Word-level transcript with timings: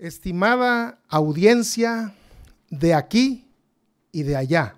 Estimada 0.00 0.98
audiencia 1.08 2.14
de 2.70 2.94
aquí 2.94 3.46
y 4.12 4.22
de 4.22 4.34
allá, 4.34 4.76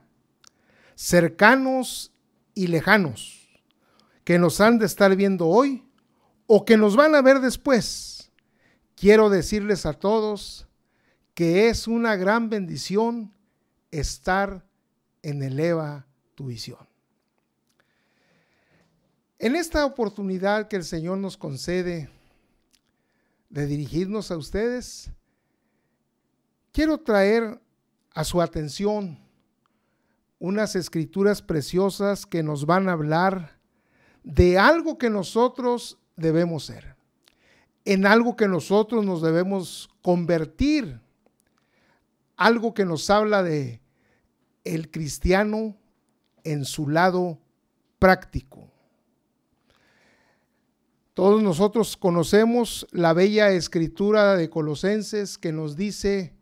cercanos 0.97 2.11
y 2.57 2.67
lejanos, 2.67 3.49
que 4.25 4.41
nos 4.41 4.61
han 4.61 4.81
de 4.81 4.87
estar 4.87 5.15
viendo 5.15 5.47
hoy 5.47 5.85
o 6.49 6.65
que 6.65 6.77
nos 6.77 6.97
van 6.97 7.15
a 7.15 7.23
ver 7.23 7.39
después, 7.39 8.33
quiero 8.97 9.31
decirles 9.31 9.87
a 9.87 9.93
todos 9.93 10.67
que 11.35 11.69
es 11.69 11.87
una 11.87 12.17
gran 12.17 12.51
bendición 12.51 13.33
estar 13.93 14.67
en 15.23 15.41
Eleva 15.45 16.05
tu 16.35 16.47
visión. 16.47 16.89
En 19.39 19.55
esta 19.55 19.87
oportunidad 19.87 20.67
que 20.67 20.75
el 20.75 20.85
Señor 20.85 21.19
nos 21.19 21.37
concede, 21.37 22.11
de 23.53 23.67
dirigirnos 23.67 24.31
a 24.31 24.39
ustedes, 24.39 25.11
quiero 26.73 26.99
traer 26.99 27.61
a 28.15 28.25
su 28.25 28.41
atención 28.41 29.19
unas 30.39 30.75
escrituras 30.75 31.43
preciosas 31.43 32.25
que 32.25 32.43
nos 32.43 32.65
van 32.65 32.89
a 32.89 32.93
hablar 32.93 33.59
de 34.25 34.59
algo 34.59 34.97
que 34.97 35.11
nosotros 35.11 35.99
debemos 36.17 36.65
ser, 36.65 36.97
en 37.85 38.07
algo 38.07 38.37
que 38.37 38.49
nosotros 38.49 39.05
nos 39.05 39.21
debemos 39.21 39.91
convertir, 40.01 40.99
algo 42.39 42.73
que 42.73 42.87
nos 42.87 43.11
habla 43.11 43.43
de 43.43 43.83
el 44.65 44.91
cristiano 44.91 45.77
en 46.43 46.65
su 46.65 46.89
lado 46.89 47.39
práctico. 47.99 48.72
Todos 51.15 51.43
nosotros 51.43 51.97
conocemos 51.99 52.87
la 52.91 53.13
bella 53.13 53.51
escritura 53.51 54.35
de 54.35 54.49
Colosenses 54.49 55.37
que 55.37 55.53
nos 55.53 55.77
dice 55.77 56.35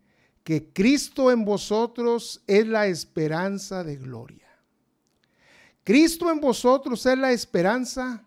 que 0.45 0.73
Cristo 0.73 1.33
en 1.33 1.45
vosotros 1.45 2.43
es 2.47 2.67
la 2.69 2.87
esperanza 2.87 3.83
de 3.83 3.97
gloria. 3.97 4.49
Cristo 5.83 6.31
en 6.31 6.41
vosotros 6.41 7.05
es 7.05 7.19
la 7.19 7.33
esperanza 7.33 8.25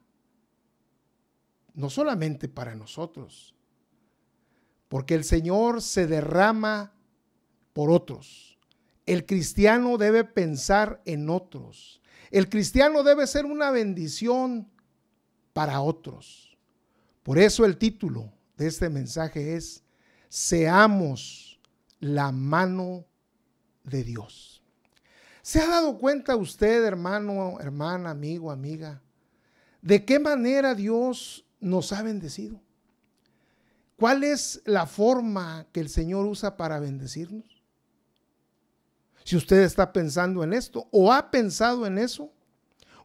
no 1.74 1.90
solamente 1.90 2.50
para 2.50 2.76
nosotros, 2.76 3.56
porque 4.90 5.16
el 5.16 5.24
Señor 5.24 5.82
se 5.82 6.08
derrama 6.08 6.94
por 7.72 7.90
otros. 7.90 8.58
El 9.06 9.26
cristiano 9.26 9.98
debe 9.98 10.26
pensar 10.26 11.02
en 11.06 11.30
otros. 11.30 12.02
El 12.32 12.50
cristiano 12.50 13.04
debe 13.04 13.28
ser 13.28 13.46
una 13.46 13.72
bendición 13.72 14.73
para 15.54 15.82
otros. 15.82 16.58
Por 17.24 17.40
eso 17.40 17.64
el 17.66 17.78
título 17.78 18.32
de 18.58 18.68
este 18.68 18.90
mensaje 18.90 19.56
es, 19.56 19.84
seamos 20.28 21.60
la 22.00 22.32
mano 22.32 23.06
de 23.84 24.04
Dios. 24.04 24.62
¿Se 25.42 25.62
ha 25.62 25.68
dado 25.68 25.98
cuenta 25.98 26.36
usted, 26.36 26.84
hermano, 26.84 27.60
hermana, 27.60 28.12
amigo, 28.12 28.52
amiga, 28.52 29.02
de 29.82 30.04
qué 30.06 30.20
manera 30.20 30.74
Dios 30.74 31.46
nos 31.60 31.92
ha 31.92 32.02
bendecido? 32.02 32.62
¿Cuál 33.98 34.24
es 34.24 34.62
la 34.66 34.86
forma 34.86 35.68
que 35.72 35.80
el 35.80 35.90
Señor 35.90 36.26
usa 36.26 36.58
para 36.58 36.80
bendecirnos? 36.80 37.62
Si 39.24 39.38
usted 39.38 39.62
está 39.62 39.94
pensando 39.94 40.44
en 40.44 40.54
esto 40.54 40.88
o 40.92 41.14
ha 41.14 41.32
pensado 41.32 41.86
en 41.86 41.98
eso, 41.98 42.32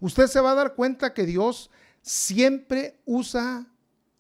usted 0.01 0.27
se 0.27 0.41
va 0.41 0.53
a 0.53 0.57
dar 0.57 0.75
cuenta 0.75 1.15
que 1.15 1.27
Dios 1.27 1.71
siempre 2.03 3.01
usa, 3.05 3.67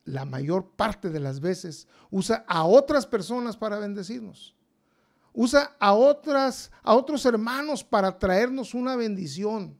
la 0.04 0.24
mayor 0.24 0.70
parte 0.76 1.10
de 1.10 1.20
las 1.20 1.40
veces, 1.40 1.88
usa 2.10 2.44
a 2.48 2.64
otras 2.64 3.06
personas 3.06 3.56
para 3.56 3.78
bendecirnos. 3.78 4.54
Usa 5.32 5.76
a 5.78 5.92
otras, 5.92 6.70
a 6.82 6.94
otros 6.94 7.24
hermanos 7.24 7.84
para 7.84 8.18
traernos 8.18 8.74
una 8.74 8.96
bendición. 8.96 9.78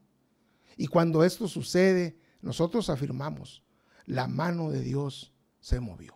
Y 0.77 0.87
cuando 0.87 1.25
esto 1.25 1.49
sucede, 1.49 2.19
nosotros 2.41 2.89
afirmamos, 2.91 3.65
la 4.07 4.29
mano 4.29 4.71
de 4.71 4.83
Dios 4.83 5.33
se 5.61 5.81
movió. 5.81 6.15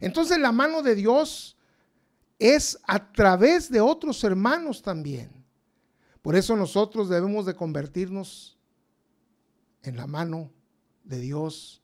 Entonces 0.00 0.38
la 0.38 0.52
mano 0.52 0.82
de 0.82 0.94
Dios 0.94 1.56
es 2.38 2.78
a 2.86 3.10
través 3.12 3.70
de 3.70 3.80
otros 3.80 4.22
hermanos 4.22 4.82
también. 4.82 5.44
Por 6.22 6.36
eso 6.36 6.56
nosotros 6.56 7.08
debemos 7.08 7.46
de 7.46 7.54
convertirnos 7.54 8.58
en 9.82 9.96
la 9.96 10.06
mano 10.06 10.52
de 11.08 11.20
Dios 11.20 11.82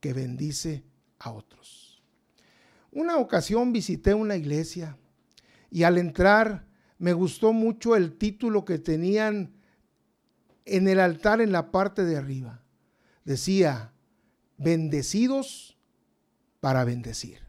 que 0.00 0.12
bendice 0.12 0.84
a 1.18 1.32
otros. 1.32 2.02
Una 2.92 3.16
ocasión 3.16 3.72
visité 3.72 4.14
una 4.14 4.36
iglesia 4.36 4.96
y 5.70 5.82
al 5.82 5.98
entrar 5.98 6.66
me 6.98 7.12
gustó 7.12 7.52
mucho 7.52 7.96
el 7.96 8.16
título 8.16 8.64
que 8.64 8.78
tenían 8.78 9.54
en 10.64 10.88
el 10.88 11.00
altar 11.00 11.40
en 11.40 11.52
la 11.52 11.70
parte 11.70 12.04
de 12.04 12.16
arriba. 12.16 12.62
Decía, 13.24 13.92
bendecidos 14.56 15.76
para 16.60 16.84
bendecir. 16.84 17.40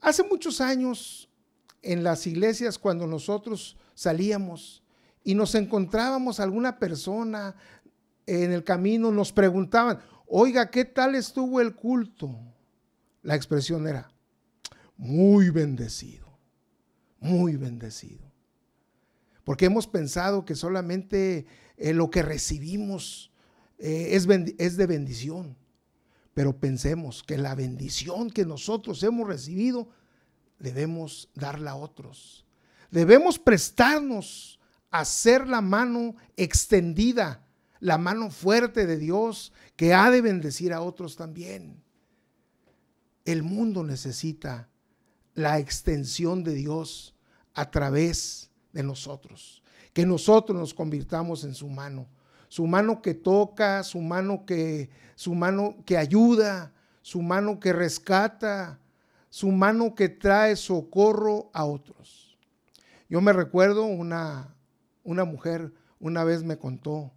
Hace 0.00 0.22
muchos 0.22 0.60
años 0.60 1.28
en 1.82 2.02
las 2.02 2.26
iglesias 2.26 2.78
cuando 2.78 3.06
nosotros 3.06 3.76
salíamos 3.94 4.82
y 5.22 5.34
nos 5.34 5.54
encontrábamos 5.54 6.40
alguna 6.40 6.78
persona, 6.78 7.54
en 8.30 8.52
el 8.52 8.62
camino 8.62 9.10
nos 9.10 9.32
preguntaban, 9.32 9.98
oiga, 10.26 10.70
¿qué 10.70 10.84
tal 10.84 11.16
estuvo 11.16 11.60
el 11.60 11.74
culto? 11.74 12.38
La 13.22 13.34
expresión 13.34 13.88
era, 13.88 14.12
muy 14.96 15.50
bendecido, 15.50 16.26
muy 17.18 17.56
bendecido. 17.56 18.30
Porque 19.42 19.66
hemos 19.66 19.88
pensado 19.88 20.44
que 20.44 20.54
solamente 20.54 21.44
eh, 21.76 21.92
lo 21.92 22.08
que 22.08 22.22
recibimos 22.22 23.32
eh, 23.78 24.10
es, 24.12 24.28
es 24.58 24.76
de 24.76 24.86
bendición. 24.86 25.56
Pero 26.32 26.56
pensemos 26.56 27.24
que 27.24 27.36
la 27.36 27.56
bendición 27.56 28.30
que 28.30 28.46
nosotros 28.46 29.02
hemos 29.02 29.26
recibido 29.26 29.88
debemos 30.60 31.30
darla 31.34 31.72
a 31.72 31.76
otros. 31.76 32.46
Debemos 32.92 33.40
prestarnos 33.40 34.60
a 34.92 35.04
ser 35.04 35.48
la 35.48 35.60
mano 35.60 36.14
extendida 36.36 37.44
la 37.80 37.98
mano 37.98 38.30
fuerte 38.30 38.86
de 38.86 38.98
Dios 38.98 39.52
que 39.74 39.94
ha 39.94 40.10
de 40.10 40.20
bendecir 40.20 40.72
a 40.72 40.82
otros 40.82 41.16
también. 41.16 41.82
El 43.24 43.42
mundo 43.42 43.82
necesita 43.82 44.68
la 45.34 45.58
extensión 45.58 46.44
de 46.44 46.54
Dios 46.54 47.14
a 47.54 47.70
través 47.70 48.50
de 48.72 48.82
nosotros, 48.82 49.62
que 49.92 50.06
nosotros 50.06 50.58
nos 50.58 50.74
convirtamos 50.74 51.44
en 51.44 51.54
su 51.54 51.68
mano, 51.68 52.06
su 52.48 52.66
mano 52.66 53.02
que 53.02 53.14
toca, 53.14 53.82
su 53.82 54.00
mano 54.00 54.44
que 54.44 54.90
su 55.14 55.34
mano 55.34 55.76
que 55.84 55.96
ayuda, 55.96 56.72
su 57.02 57.22
mano 57.22 57.60
que 57.60 57.72
rescata, 57.72 58.78
su 59.28 59.50
mano 59.50 59.94
que 59.94 60.08
trae 60.08 60.56
socorro 60.56 61.50
a 61.52 61.64
otros. 61.64 62.38
Yo 63.08 63.20
me 63.20 63.32
recuerdo 63.32 63.84
una 63.84 64.54
una 65.02 65.24
mujer 65.24 65.72
una 65.98 66.24
vez 66.24 66.42
me 66.42 66.58
contó 66.58 67.12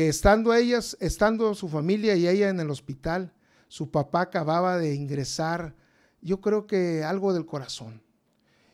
que 0.00 0.08
estando 0.08 0.54
ellas, 0.54 0.96
estando 0.98 1.54
su 1.54 1.68
familia 1.68 2.16
y 2.16 2.26
ella 2.26 2.48
en 2.48 2.58
el 2.58 2.70
hospital, 2.70 3.34
su 3.68 3.90
papá 3.90 4.22
acababa 4.22 4.78
de 4.78 4.94
ingresar, 4.94 5.76
yo 6.22 6.40
creo 6.40 6.66
que 6.66 7.04
algo 7.04 7.34
del 7.34 7.44
corazón. 7.44 8.02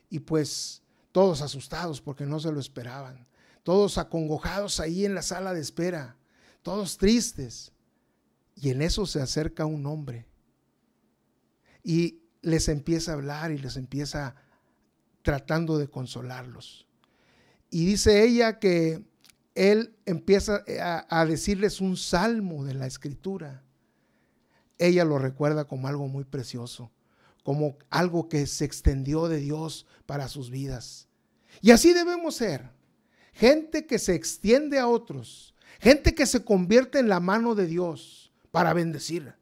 Y 0.09 0.21
pues 0.21 0.85
todos 1.11 1.43
asustados 1.43 2.01
porque 2.01 2.27
no 2.27 2.39
se 2.39 2.53
lo 2.53 2.61
esperaban, 2.61 3.27
todos 3.65 3.99
acongojados 3.99 4.79
ahí 4.79 5.05
en 5.05 5.17
la 5.17 5.23
sala 5.23 5.53
de 5.53 5.63
espera, 5.63 6.17
todos 6.63 6.97
tristes. 6.97 7.73
Y 8.55 8.71
en 8.71 8.81
eso 8.81 9.05
se 9.05 9.21
acerca 9.21 9.67
un 9.67 9.85
hombre 9.87 10.29
y 11.83 12.21
les 12.41 12.69
empieza 12.69 13.11
a 13.11 13.15
hablar 13.15 13.51
y 13.51 13.59
les 13.59 13.77
empieza 13.77 14.37
tratando 15.23 15.77
de 15.77 15.89
consolarlos. 15.89 16.87
Y 17.69 17.85
dice 17.85 18.23
ella 18.23 18.61
que 18.61 19.05
él 19.57 19.97
empieza 20.05 20.63
eh, 20.67 20.79
a, 20.81 21.25
decirles 21.25 21.81
un 21.81 21.97
salmo 21.97 22.65
de 22.65 22.75
la 22.75 22.87
escritura. 22.87 23.65
Ella 24.79 25.05
lo 25.05 25.19
recuerda 25.19 25.65
como 25.65 25.89
algo 25.89 26.07
muy 26.09 26.25
precioso, 26.25 26.93
como 27.43 27.79
algo 27.89 28.29
que 28.29 28.47
se 28.47 28.67
extendió 28.67 29.29
de 29.29 29.39
Dios 29.39 29.87
para 30.05 30.29
sus 30.29 30.51
vidas. 30.51 31.09
Y 31.63 31.71
así 31.71 31.95
debemos 31.95 32.37
ser. 32.37 32.71
Gente 33.33 33.87
que 33.87 33.99
se 33.99 34.15
extiende 34.15 34.79
a 34.79 34.89
otros, 34.89 35.55
gente 35.81 36.15
que 36.15 36.27
se 36.27 36.45
convierte 36.45 36.99
en 36.99 37.09
la 37.09 37.21
mano 37.21 37.55
de 37.55 37.67
Dios 37.67 38.33
para 38.51 38.75
bendecir. 38.75 39.35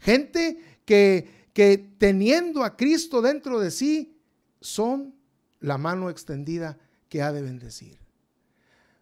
Gente 0.00 0.58
que, 0.84 1.48
que 1.52 1.78
teniendo 1.78 2.64
a 2.64 2.76
Cristo 2.76 3.22
dentro 3.22 3.60
de 3.60 3.70
sí, 3.70 4.16
son 4.60 5.14
la 5.60 5.78
mano 5.78 6.10
extendida 6.10 6.76
que 7.08 7.22
ha 7.22 7.32
de 7.32 7.42
bendecir. 7.42 8.00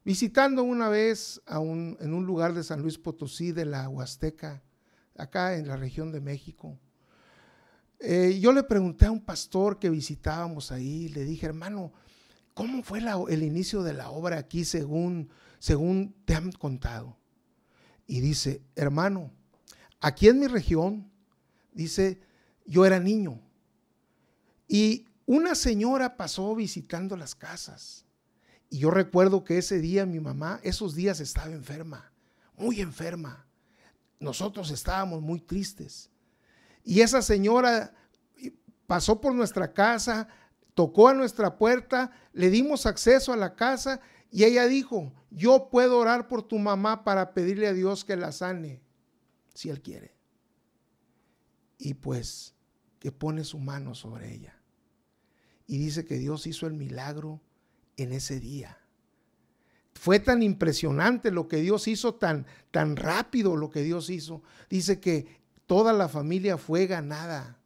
Visitando 0.08 0.62
una 0.62 0.88
vez 0.88 1.42
en 1.46 2.14
un 2.14 2.24
lugar 2.24 2.54
de 2.54 2.64
San 2.64 2.80
Luis 2.80 2.96
Potosí 2.96 3.52
de 3.52 3.66
la 3.66 3.90
Huasteca, 3.90 4.62
acá 5.14 5.54
en 5.54 5.68
la 5.68 5.76
región 5.76 6.12
de 6.12 6.22
México, 6.22 6.78
eh, 7.98 8.38
yo 8.40 8.54
le 8.54 8.62
pregunté 8.62 9.04
a 9.04 9.10
un 9.10 9.22
pastor 9.22 9.78
que 9.78 9.90
visitábamos 9.90 10.72
ahí, 10.72 11.08
le 11.08 11.26
dije, 11.26 11.44
hermano, 11.44 11.92
¿cómo 12.54 12.82
fue 12.82 13.02
el 13.28 13.42
inicio 13.42 13.82
de 13.82 13.92
la 13.92 14.08
obra 14.08 14.38
aquí 14.38 14.64
según, 14.64 15.28
según 15.58 16.14
te 16.24 16.34
han 16.34 16.52
contado? 16.52 17.18
Y 18.06 18.20
dice, 18.20 18.62
hermano, 18.76 19.30
aquí 20.00 20.28
en 20.28 20.40
mi 20.40 20.46
región, 20.46 21.12
dice, 21.74 22.18
yo 22.64 22.86
era 22.86 22.98
niño. 22.98 23.42
Y 24.66 25.06
una 25.26 25.54
señora 25.54 26.16
pasó 26.16 26.54
visitando 26.54 27.14
las 27.14 27.34
casas. 27.34 28.07
Y 28.70 28.78
yo 28.78 28.90
recuerdo 28.90 29.44
que 29.44 29.58
ese 29.58 29.78
día 29.78 30.04
mi 30.06 30.20
mamá, 30.20 30.60
esos 30.62 30.94
días 30.94 31.20
estaba 31.20 31.52
enferma, 31.52 32.12
muy 32.56 32.80
enferma. 32.80 33.46
Nosotros 34.20 34.70
estábamos 34.70 35.22
muy 35.22 35.40
tristes. 35.40 36.10
Y 36.84 37.00
esa 37.00 37.22
señora 37.22 37.94
pasó 38.86 39.20
por 39.20 39.34
nuestra 39.34 39.72
casa, 39.72 40.28
tocó 40.74 41.08
a 41.08 41.14
nuestra 41.14 41.56
puerta, 41.56 42.10
le 42.32 42.50
dimos 42.50 42.86
acceso 42.86 43.32
a 43.32 43.36
la 43.36 43.54
casa 43.54 44.00
y 44.30 44.44
ella 44.44 44.66
dijo, 44.66 45.12
yo 45.30 45.68
puedo 45.70 45.98
orar 45.98 46.28
por 46.28 46.42
tu 46.42 46.58
mamá 46.58 47.04
para 47.04 47.32
pedirle 47.32 47.68
a 47.68 47.72
Dios 47.72 48.04
que 48.04 48.16
la 48.16 48.32
sane, 48.32 48.82
si 49.54 49.70
Él 49.70 49.80
quiere. 49.82 50.14
Y 51.78 51.94
pues 51.94 52.54
que 52.98 53.12
pone 53.12 53.44
su 53.44 53.58
mano 53.58 53.94
sobre 53.94 54.32
ella. 54.34 54.60
Y 55.66 55.78
dice 55.78 56.04
que 56.04 56.18
Dios 56.18 56.46
hizo 56.46 56.66
el 56.66 56.74
milagro 56.74 57.40
en 57.98 58.14
ese 58.14 58.40
día. 58.40 58.78
Fue 59.92 60.20
tan 60.20 60.42
impresionante 60.42 61.30
lo 61.30 61.48
que 61.48 61.58
Dios 61.58 61.88
hizo, 61.88 62.14
tan, 62.14 62.46
tan 62.70 62.96
rápido 62.96 63.56
lo 63.56 63.68
que 63.68 63.82
Dios 63.82 64.08
hizo. 64.08 64.42
Dice 64.70 65.00
que 65.00 65.26
toda 65.66 65.92
la 65.92 66.08
familia 66.08 66.56
fue 66.56 66.86
ganada, 66.86 67.58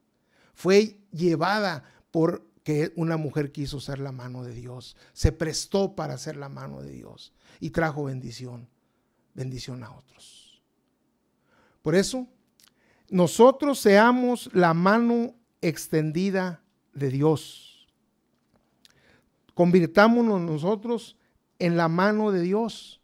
fue 0.54 0.98
llevada 1.12 1.84
por 2.10 2.50
que 2.64 2.92
una 2.96 3.16
mujer 3.16 3.52
quiso 3.52 3.80
ser 3.80 3.98
la 3.98 4.12
mano 4.12 4.44
de 4.44 4.54
Dios, 4.54 4.96
se 5.12 5.32
prestó 5.32 5.94
para 5.94 6.16
ser 6.16 6.36
la 6.36 6.48
mano 6.48 6.80
de 6.80 6.92
Dios 6.92 7.32
y 7.60 7.70
trajo 7.70 8.04
bendición, 8.04 8.68
bendición 9.34 9.82
a 9.84 9.94
otros. 9.94 10.62
Por 11.82 11.94
eso, 11.94 12.28
nosotros 13.10 13.80
seamos 13.80 14.48
la 14.54 14.74
mano 14.74 15.34
extendida 15.60 16.62
de 16.94 17.10
Dios. 17.10 17.71
Convirtámonos 19.62 20.40
nosotros 20.40 21.16
en 21.60 21.76
la 21.76 21.86
mano 21.86 22.32
de 22.32 22.40
Dios. 22.40 23.00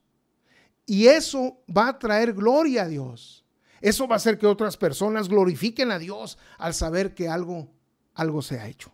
Y 0.87 1.07
eso 1.07 1.63
va 1.71 1.87
a 1.87 1.99
traer 2.01 2.33
gloria 2.33 2.83
a 2.83 2.89
Dios. 2.89 3.45
Eso 3.81 4.09
va 4.09 4.15
a 4.15 4.17
hacer 4.17 4.39
que 4.39 4.47
otras 4.49 4.77
personas 4.77 5.29
glorifiquen 5.29 5.93
a 5.93 6.01
Dios 6.01 6.37
al 6.59 6.75
saber 6.75 7.15
que 7.15 7.29
algo, 7.29 7.71
algo 8.13 8.43
se 8.43 8.59
ha 8.59 8.67
hecho. 8.67 8.91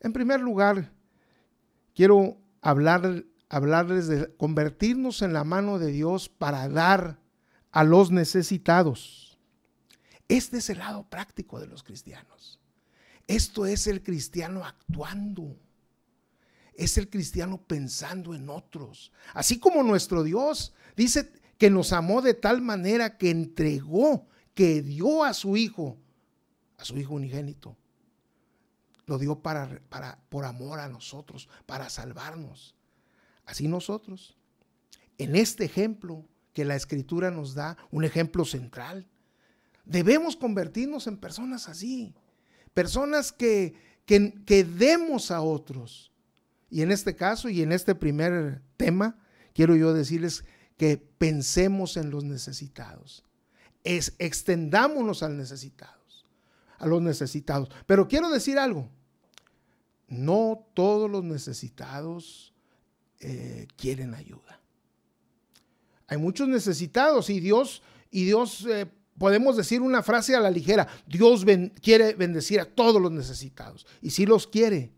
En 0.00 0.12
primer 0.12 0.38
lugar, 0.40 0.92
quiero 1.94 2.36
hablar, 2.60 3.24
hablarles 3.48 4.06
de 4.06 4.36
convertirnos 4.36 5.22
en 5.22 5.32
la 5.32 5.44
mano 5.44 5.78
de 5.78 5.92
Dios 5.92 6.28
para 6.28 6.68
dar 6.68 7.20
a 7.72 7.84
los 7.84 8.10
necesitados. 8.10 9.38
Este 10.28 10.58
es 10.58 10.68
el 10.68 10.80
lado 10.80 11.08
práctico 11.08 11.58
de 11.58 11.68
los 11.68 11.82
cristianos. 11.82 12.60
Esto 13.26 13.64
es 13.64 13.86
el 13.86 14.02
cristiano 14.02 14.62
actuando. 14.62 15.56
Es 16.76 16.98
el 16.98 17.08
cristiano 17.08 17.62
pensando 17.62 18.34
en 18.34 18.48
otros. 18.48 19.12
Así 19.32 19.58
como 19.58 19.82
nuestro 19.82 20.22
Dios 20.22 20.74
dice 20.96 21.32
que 21.58 21.70
nos 21.70 21.92
amó 21.92 22.20
de 22.20 22.34
tal 22.34 22.60
manera 22.60 23.16
que 23.16 23.30
entregó, 23.30 24.26
que 24.54 24.82
dio 24.82 25.24
a 25.24 25.34
su 25.34 25.56
Hijo, 25.56 25.96
a 26.78 26.84
su 26.84 26.98
Hijo 26.98 27.14
unigénito, 27.14 27.76
lo 29.06 29.18
dio 29.18 29.40
para, 29.40 29.80
para, 29.88 30.18
por 30.28 30.44
amor 30.44 30.80
a 30.80 30.88
nosotros, 30.88 31.48
para 31.66 31.90
salvarnos. 31.90 32.74
Así 33.44 33.68
nosotros, 33.68 34.36
en 35.18 35.36
este 35.36 35.64
ejemplo 35.64 36.24
que 36.52 36.64
la 36.64 36.76
escritura 36.76 37.30
nos 37.30 37.54
da, 37.54 37.76
un 37.90 38.04
ejemplo 38.04 38.44
central, 38.44 39.06
debemos 39.84 40.36
convertirnos 40.36 41.06
en 41.06 41.18
personas 41.18 41.68
así, 41.68 42.14
personas 42.72 43.32
que, 43.32 43.74
que, 44.06 44.32
que 44.44 44.64
demos 44.64 45.30
a 45.30 45.42
otros. 45.42 46.10
Y 46.74 46.82
en 46.82 46.90
este 46.90 47.14
caso 47.14 47.48
y 47.48 47.62
en 47.62 47.70
este 47.70 47.94
primer 47.94 48.60
tema, 48.76 49.16
quiero 49.52 49.76
yo 49.76 49.94
decirles 49.94 50.44
que 50.76 50.96
pensemos 50.96 51.96
en 51.96 52.10
los 52.10 52.24
necesitados. 52.24 53.22
Es, 53.84 54.16
extendámonos 54.18 55.22
al 55.22 55.36
necesitado 55.36 56.04
a 56.78 56.86
los 56.86 57.00
necesitados. 57.00 57.70
Pero 57.86 58.08
quiero 58.08 58.28
decir 58.28 58.58
algo, 58.58 58.88
no 60.08 60.66
todos 60.74 61.10
los 61.10 61.24
necesitados 61.24 62.52
eh, 63.20 63.66
quieren 63.76 64.14
ayuda. 64.14 64.60
Hay 66.06 66.18
muchos 66.18 66.48
necesitados 66.48 67.30
y 67.30 67.40
Dios, 67.40 67.82
y 68.10 68.24
Dios, 68.24 68.66
eh, 68.68 68.86
podemos 69.16 69.56
decir 69.56 69.80
una 69.80 70.02
frase 70.02 70.34
a 70.34 70.40
la 70.40 70.50
ligera, 70.50 70.86
Dios 71.06 71.44
quiere 71.80 72.14
bendecir 72.14 72.60
a 72.60 72.66
todos 72.66 73.00
los 73.00 73.12
necesitados. 73.12 73.86
Y 74.02 74.10
sí 74.10 74.26
los 74.26 74.46
quiere, 74.46 74.92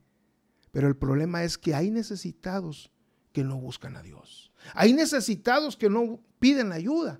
pero 0.76 0.88
el 0.88 0.96
problema 0.98 1.42
es 1.42 1.56
que 1.56 1.74
hay 1.74 1.90
necesitados 1.90 2.92
que 3.32 3.42
no 3.42 3.56
buscan 3.56 3.96
a 3.96 4.02
Dios. 4.02 4.52
Hay 4.74 4.92
necesitados 4.92 5.74
que 5.74 5.88
no 5.88 6.20
piden 6.38 6.70
ayuda. 6.70 7.18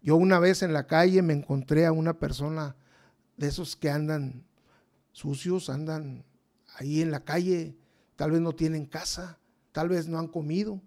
Yo 0.00 0.14
una 0.14 0.38
vez 0.38 0.62
en 0.62 0.72
la 0.72 0.86
calle 0.86 1.20
me 1.20 1.32
encontré 1.32 1.84
a 1.84 1.90
una 1.90 2.20
persona 2.20 2.76
de 3.36 3.48
esos 3.48 3.74
que 3.74 3.90
andan 3.90 4.44
sucios, 5.10 5.68
andan 5.68 6.24
ahí 6.76 7.02
en 7.02 7.10
la 7.10 7.24
calle, 7.24 7.76
tal 8.14 8.30
vez 8.30 8.40
no 8.40 8.52
tienen 8.52 8.86
casa, 8.86 9.40
tal 9.72 9.88
vez 9.88 10.06
no 10.06 10.20
han 10.20 10.28
comido. 10.28 10.80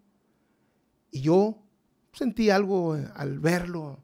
Y 1.12 1.20
yo 1.20 1.66
sentí 2.14 2.50
algo 2.50 2.94
al 3.14 3.40
verlo 3.40 4.02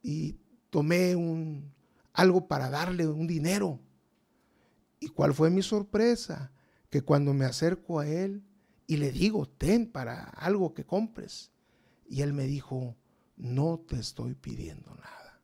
y 0.00 0.36
tomé 0.70 1.16
un, 1.16 1.74
algo 2.12 2.46
para 2.46 2.70
darle 2.70 3.08
un 3.08 3.26
dinero. 3.26 3.80
¿Y 5.00 5.08
cuál 5.08 5.34
fue 5.34 5.50
mi 5.50 5.62
sorpresa? 5.62 6.52
Que 6.90 7.02
cuando 7.02 7.32
me 7.32 7.44
acerco 7.44 8.00
a 8.00 8.06
él 8.06 8.42
y 8.86 8.96
le 8.96 9.12
digo, 9.12 9.48
ten 9.48 9.86
para 9.86 10.24
algo 10.24 10.74
que 10.74 10.84
compres, 10.84 11.50
y 12.08 12.22
él 12.22 12.32
me 12.32 12.44
dijo, 12.44 12.96
no 13.36 13.78
te 13.78 14.00
estoy 14.00 14.34
pidiendo 14.34 14.94
nada. 14.96 15.40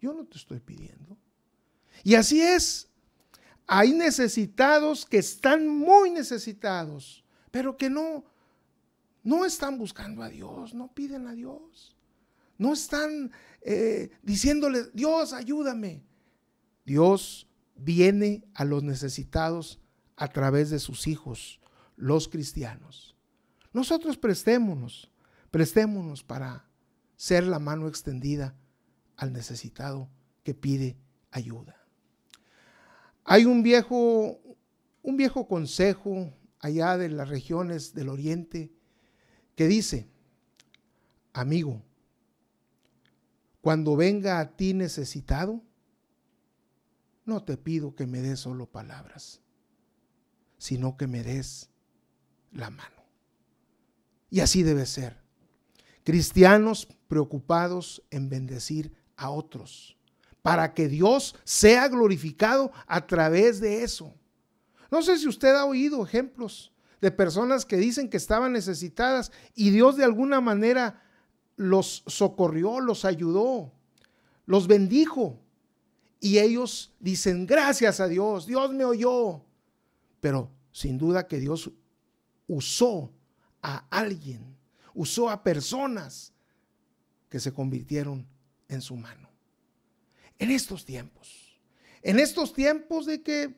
Yo 0.00 0.14
no 0.14 0.24
te 0.24 0.38
estoy 0.38 0.60
pidiendo. 0.60 1.18
Y 2.02 2.14
así 2.14 2.40
es. 2.40 2.88
Hay 3.66 3.92
necesitados 3.92 5.04
que 5.04 5.18
están 5.18 5.68
muy 5.68 6.10
necesitados, 6.10 7.22
pero 7.50 7.76
que 7.76 7.90
no, 7.90 8.24
no 9.22 9.44
están 9.44 9.76
buscando 9.76 10.22
a 10.22 10.30
Dios, 10.30 10.72
no 10.72 10.94
piden 10.94 11.26
a 11.26 11.34
Dios. 11.34 11.94
No 12.56 12.72
están 12.72 13.30
eh, 13.60 14.10
diciéndole, 14.22 14.84
Dios, 14.94 15.34
ayúdame. 15.34 16.02
Dios 16.86 17.46
viene 17.76 18.42
a 18.54 18.64
los 18.64 18.82
necesitados 18.82 19.78
a 20.18 20.28
través 20.28 20.68
de 20.68 20.80
sus 20.80 21.06
hijos, 21.06 21.60
los 21.96 22.28
cristianos. 22.28 23.16
Nosotros 23.72 24.18
prestémonos, 24.18 25.10
prestémonos 25.50 26.24
para 26.24 26.68
ser 27.16 27.44
la 27.44 27.60
mano 27.60 27.86
extendida 27.88 28.56
al 29.16 29.32
necesitado 29.32 30.10
que 30.42 30.54
pide 30.54 30.98
ayuda. 31.30 31.76
Hay 33.24 33.44
un 33.44 33.62
viejo, 33.62 34.40
un 35.02 35.16
viejo 35.16 35.46
consejo 35.46 36.32
allá 36.58 36.98
de 36.98 37.08
las 37.10 37.28
regiones 37.28 37.94
del 37.94 38.08
oriente 38.08 38.72
que 39.54 39.68
dice, 39.68 40.08
amigo, 41.32 41.82
cuando 43.60 43.96
venga 43.96 44.40
a 44.40 44.56
ti 44.56 44.74
necesitado, 44.74 45.62
no 47.24 47.44
te 47.44 47.56
pido 47.56 47.94
que 47.94 48.06
me 48.06 48.20
des 48.20 48.40
solo 48.40 48.66
palabras, 48.66 49.42
sino 50.58 50.96
que 50.96 51.06
me 51.06 51.22
des 51.22 51.70
la 52.52 52.70
mano. 52.70 53.04
Y 54.30 54.40
así 54.40 54.62
debe 54.62 54.86
ser. 54.86 55.16
Cristianos 56.04 56.88
preocupados 57.06 58.02
en 58.10 58.28
bendecir 58.28 58.92
a 59.16 59.30
otros 59.30 59.96
para 60.42 60.72
que 60.72 60.88
Dios 60.88 61.34
sea 61.44 61.88
glorificado 61.88 62.72
a 62.86 63.06
través 63.06 63.60
de 63.60 63.82
eso. 63.82 64.14
No 64.90 65.02
sé 65.02 65.18
si 65.18 65.28
usted 65.28 65.54
ha 65.54 65.64
oído 65.64 66.04
ejemplos 66.04 66.72
de 67.00 67.10
personas 67.10 67.64
que 67.64 67.76
dicen 67.76 68.08
que 68.08 68.16
estaban 68.16 68.52
necesitadas 68.52 69.30
y 69.54 69.70
Dios 69.70 69.96
de 69.96 70.04
alguna 70.04 70.40
manera 70.40 71.02
los 71.56 72.02
socorrió, 72.06 72.80
los 72.80 73.04
ayudó, 73.04 73.72
los 74.46 74.66
bendijo. 74.66 75.40
Y 76.20 76.38
ellos 76.38 76.94
dicen, 76.98 77.46
gracias 77.46 78.00
a 78.00 78.08
Dios, 78.08 78.46
Dios 78.46 78.72
me 78.72 78.84
oyó. 78.84 79.44
Pero 80.20 80.50
sin 80.72 80.98
duda 80.98 81.26
que 81.26 81.38
Dios 81.38 81.70
usó 82.46 83.12
a 83.62 83.86
alguien, 83.90 84.56
usó 84.94 85.30
a 85.30 85.42
personas 85.42 86.32
que 87.28 87.40
se 87.40 87.52
convirtieron 87.52 88.26
en 88.68 88.80
su 88.80 88.96
mano 88.96 89.28
en 90.38 90.50
estos 90.50 90.84
tiempos, 90.84 91.44
En 92.00 92.20
estos 92.20 92.52
tiempos 92.52 93.06
de 93.06 93.22
que 93.22 93.56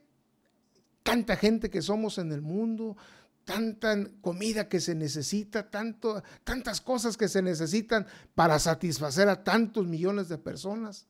tanta 1.02 1.37
gente 1.37 1.69
que 1.69 1.83
somos 1.83 2.17
en 2.17 2.33
el 2.33 2.40
mundo, 2.40 2.97
tanta 3.45 3.95
comida 4.23 4.67
que 4.67 4.81
se 4.81 4.95
necesita, 4.95 5.71
tanto, 5.71 6.23
tantas 6.43 6.81
cosas 6.81 7.19
que 7.19 7.29
se 7.29 7.43
necesitan 7.43 8.07
para 8.35 8.59
satisfacer 8.59 9.29
a 9.29 9.45
tantos 9.45 9.87
millones 9.87 10.31
de 10.31 10.38
personas. 10.38 11.07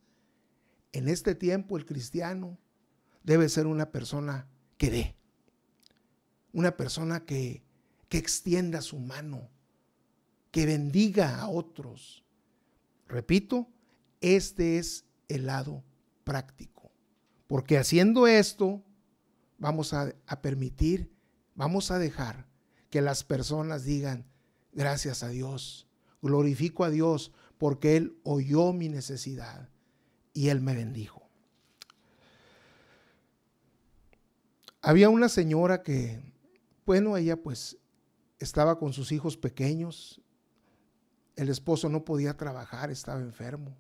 En 0.93 1.09
este 1.09 1.37
tiempo 1.37 1.77
el 1.77 1.87
cristiano 1.87 2.59
debe 3.23 3.49
ser 3.49 3.69
una 3.69 3.93
persona 3.93 4.49
que 4.77 4.91
dé, 4.91 5.17
una 6.53 6.77
persona 6.77 7.25
que, 7.25 7.63
que 8.09 8.19
extienda 8.19 8.83
su 8.83 8.99
mano, 8.99 9.49
que 10.51 10.67
bendiga 10.67 11.41
a 11.41 11.49
otros. 11.49 12.25
Repito, 13.07 13.69
este 14.21 14.79
es 14.79 15.05
el 15.29 15.47
lado 15.47 15.83
práctico, 16.25 16.91
porque 17.47 17.79
haciendo 17.79 18.27
esto 18.27 18.83
vamos 19.59 19.93
a, 19.93 20.15
a 20.27 20.43
permitir, 20.43 21.13
vamos 21.55 21.91
a 21.91 21.99
dejar 21.99 22.47
que 22.91 23.01
las 23.01 23.25
personas 23.25 23.85
digan, 23.85 24.27
gracias 24.73 25.23
a 25.23 25.29
Dios, 25.29 25.87
glorifico 26.23 26.85
a 26.85 26.91
Dios 26.91 27.33
porque 27.59 27.97
Él 27.97 28.19
oyó 28.23 28.73
mi 28.73 28.89
necesidad 28.89 29.69
y 30.33 30.49
Él 30.49 30.61
me 30.61 30.75
bendijo. 30.75 31.29
Había 34.83 35.11
una 35.11 35.29
señora 35.29 35.83
que, 35.83 36.23
bueno, 36.91 37.17
ella 37.17 37.41
pues 37.41 37.79
estaba 38.41 38.81
con 38.81 38.93
sus 38.93 39.13
hijos 39.13 39.37
pequeños, 39.37 40.21
el 41.37 41.49
esposo 41.49 41.89
no 41.89 42.05
podía 42.05 42.37
trabajar, 42.37 42.91
estaba 42.91 43.21
enfermo. 43.21 43.77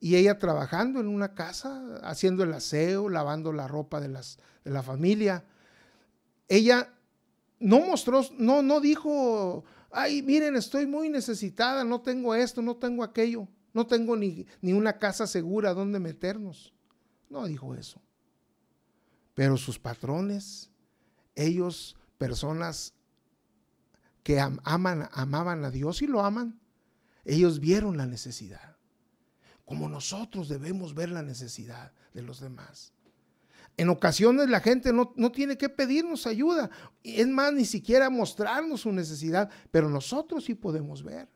Y 0.00 0.16
ella 0.16 0.38
trabajando 0.38 0.98
en 0.98 1.08
una 1.08 1.34
casa, 1.34 2.00
haciendo 2.02 2.42
el 2.42 2.54
aseo, 2.54 3.10
lavando 3.10 3.52
la 3.52 3.68
ropa 3.68 4.00
de, 4.00 4.08
las, 4.08 4.38
de 4.64 4.70
la 4.70 4.82
familia. 4.82 5.44
Ella 6.48 6.94
no 7.60 7.80
mostró, 7.80 8.22
no, 8.38 8.62
no 8.62 8.80
dijo, 8.80 9.62
ay, 9.90 10.22
miren, 10.22 10.56
estoy 10.56 10.86
muy 10.86 11.10
necesitada, 11.10 11.84
no 11.84 12.00
tengo 12.00 12.34
esto, 12.34 12.62
no 12.62 12.76
tengo 12.76 13.04
aquello, 13.04 13.46
no 13.74 13.86
tengo 13.86 14.16
ni, 14.16 14.46
ni 14.62 14.72
una 14.72 14.98
casa 14.98 15.26
segura 15.26 15.74
donde 15.74 16.00
meternos. 16.00 16.72
No 17.28 17.44
dijo 17.44 17.74
eso. 17.74 18.00
Pero 19.34 19.58
sus 19.58 19.78
patrones, 19.78 20.70
ellos, 21.34 21.94
personas 22.22 22.94
que 24.22 24.38
aman, 24.38 25.08
amaban 25.10 25.64
a 25.64 25.72
Dios 25.72 26.02
y 26.02 26.06
lo 26.06 26.24
aman, 26.24 26.60
ellos 27.24 27.58
vieron 27.58 27.96
la 27.96 28.06
necesidad. 28.06 28.76
Como 29.64 29.88
nosotros 29.88 30.48
debemos 30.48 30.94
ver 30.94 31.08
la 31.08 31.24
necesidad 31.24 31.90
de 32.14 32.22
los 32.22 32.38
demás. 32.38 32.92
En 33.76 33.88
ocasiones 33.88 34.48
la 34.48 34.60
gente 34.60 34.92
no, 34.92 35.12
no, 35.16 35.32
tiene 35.32 35.58
que 35.58 35.68
pedirnos 35.68 36.28
ayuda. 36.28 36.70
Es 37.02 37.26
más, 37.26 37.52
ni 37.54 37.64
siquiera 37.64 38.08
mostrarnos 38.08 38.82
su 38.82 38.92
necesidad, 38.92 39.50
pero 39.72 39.88
nosotros 39.88 40.44
sí 40.44 40.54
podemos 40.54 41.02
ver. 41.02 41.28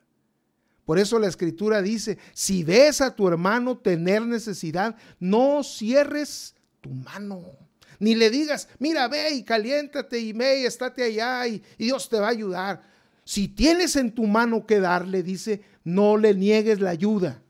Por 0.85 0.99
eso 0.99 1.19
la 1.19 1.27
escritura 1.27 1.81
dice, 1.81 2.17
si 2.31 2.63
ves 2.63 3.01
a 3.01 3.13
tu 3.13 3.27
hermano 3.27 3.77
tener 3.77 4.21
necesidad, 4.21 4.95
no 5.19 5.63
cierres 5.65 6.55
tu 6.79 6.91
mano. 6.91 7.66
Ni 7.99 8.15
le 8.15 8.29
digas, 8.29 8.67
mira, 8.79 9.07
ve 9.07 9.33
y 9.33 9.43
caliéntate 9.43 10.19
y 10.19 10.33
ve 10.33 10.61
y 10.61 10.65
estate 10.65 11.03
allá 11.03 11.47
y, 11.47 11.63
y 11.77 11.85
Dios 11.85 12.09
te 12.09 12.19
va 12.19 12.27
a 12.27 12.31
ayudar. 12.31 12.81
Si 13.23 13.47
tienes 13.47 13.95
en 13.95 14.13
tu 14.13 14.25
mano 14.25 14.65
que 14.65 14.79
darle, 14.79 15.23
dice, 15.23 15.61
no 15.83 16.17
le 16.17 16.33
niegues 16.33 16.79
la 16.79 16.91
ayuda. 16.91 17.43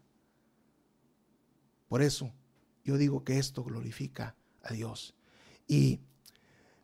Por 1.87 2.01
eso 2.01 2.31
yo 2.83 2.97
digo 2.97 3.23
que 3.23 3.37
esto 3.37 3.63
glorifica 3.63 4.35
a 4.63 4.73
Dios. 4.73 5.13
Y 5.67 5.99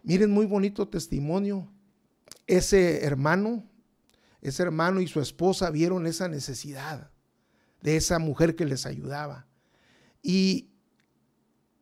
miren, 0.04 0.32
muy 0.32 0.46
bonito 0.46 0.88
testimonio. 0.88 1.72
Ese 2.46 3.06
hermano, 3.06 3.64
ese 4.42 4.64
hermano 4.64 5.00
y 5.00 5.08
su 5.08 5.22
esposa 5.22 5.70
vieron 5.72 6.06
esa 6.06 6.28
necesidad 6.28 7.10
de 7.82 7.96
esa 7.96 8.20
mujer 8.20 8.56
que 8.56 8.66
les 8.66 8.86
ayudaba. 8.86 9.48
Y 10.22 10.73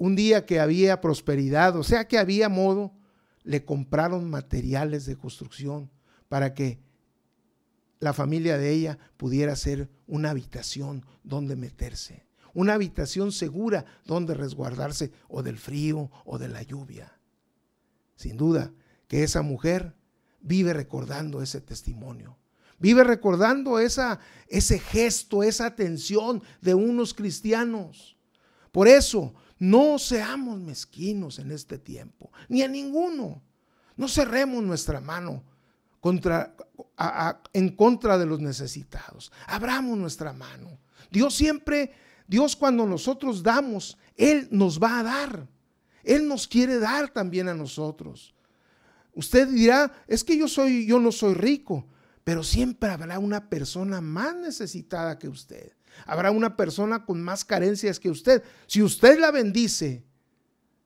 un 0.01 0.15
día 0.15 0.48
que 0.48 0.60
había 0.60 1.00
prosperidad, 1.00 1.77
o 1.77 1.84
sea 1.84 2.08
que 2.08 2.17
había 2.17 2.50
modo, 2.50 2.91
le 3.43 3.63
compraron 3.63 4.27
materiales 4.31 5.05
de 5.05 5.15
construcción 5.15 5.91
para 6.27 6.55
que 6.55 6.79
la 8.00 8.12
familia 8.12 8.58
de 8.58 8.72
ella 8.72 8.98
pudiera 9.15 9.55
ser 9.55 9.91
una 10.08 10.31
habitación 10.31 11.05
donde 11.24 11.55
meterse, 11.55 12.25
una 12.55 12.74
habitación 12.74 13.31
segura 13.31 13.86
donde 14.03 14.34
resguardarse 14.34 15.12
o 15.27 15.43
del 15.43 15.60
frío 15.60 16.10
o 16.25 16.39
de 16.39 16.48
la 16.48 16.63
lluvia. 16.63 17.20
Sin 18.15 18.38
duda 18.38 18.74
que 19.08 19.22
esa 19.22 19.43
mujer 19.43 19.96
vive 20.39 20.74
recordando 20.74 21.43
ese 21.43 21.62
testimonio, 21.62 22.39
vive 22.79 23.03
recordando 23.03 23.77
esa, 23.77 24.20
ese 24.48 24.79
gesto, 24.79 25.43
esa 25.43 25.67
atención 25.67 26.41
de 26.60 26.74
unos 26.74 27.13
cristianos. 27.13 28.17
Por 28.72 28.88
eso 28.88 29.36
no 29.62 30.00
seamos 30.00 30.60
mezquinos 30.60 31.38
en 31.38 31.51
este 31.51 31.77
tiempo, 31.77 32.32
ni 32.50 32.63
a 32.63 32.68
ninguno. 32.68 33.44
No 33.96 34.08
cerremos 34.08 34.63
nuestra 34.63 35.00
mano 35.00 35.44
en 37.53 37.75
contra 37.75 38.18
de 38.18 38.25
los 38.25 38.39
necesitados. 38.39 39.32
Abramos 39.46 40.00
nuestra 40.00 40.34
mano. 40.34 40.80
Dios 41.12 41.36
siempre, 41.36 41.94
Dios 42.25 42.56
cuando 42.56 42.88
nosotros 42.88 43.44
damos, 43.44 44.00
Él 44.15 44.48
nos 44.50 44.82
va 44.82 44.98
a 44.98 45.03
dar. 45.03 45.48
Él 46.03 46.27
nos 46.27 46.48
quiere 46.48 46.80
dar 46.80 47.10
también 47.10 47.48
a 47.48 47.53
nosotros. 47.53 48.34
Usted 49.13 49.48
dirá, 49.48 49.91
es 50.08 50.24
que 50.24 50.36
yo 50.36 50.48
soy, 50.48 50.88
yo 50.88 51.00
no 51.00 51.12
soy 51.12 51.36
rico, 51.36 51.86
pero 52.23 52.43
siempre 52.43 52.89
habrá 52.89 53.19
una 53.19 53.49
persona 53.49 54.01
más 54.01 54.35
necesitada 54.35 55.17
que 55.17 55.27
usted. 55.27 55.73
Habrá 56.05 56.31
una 56.31 56.55
persona 56.55 57.05
con 57.05 57.21
más 57.21 57.43
carencias 57.43 57.99
que 57.99 58.09
usted. 58.09 58.43
Si 58.67 58.81
usted 58.81 59.19
la 59.19 59.31
bendice, 59.31 60.03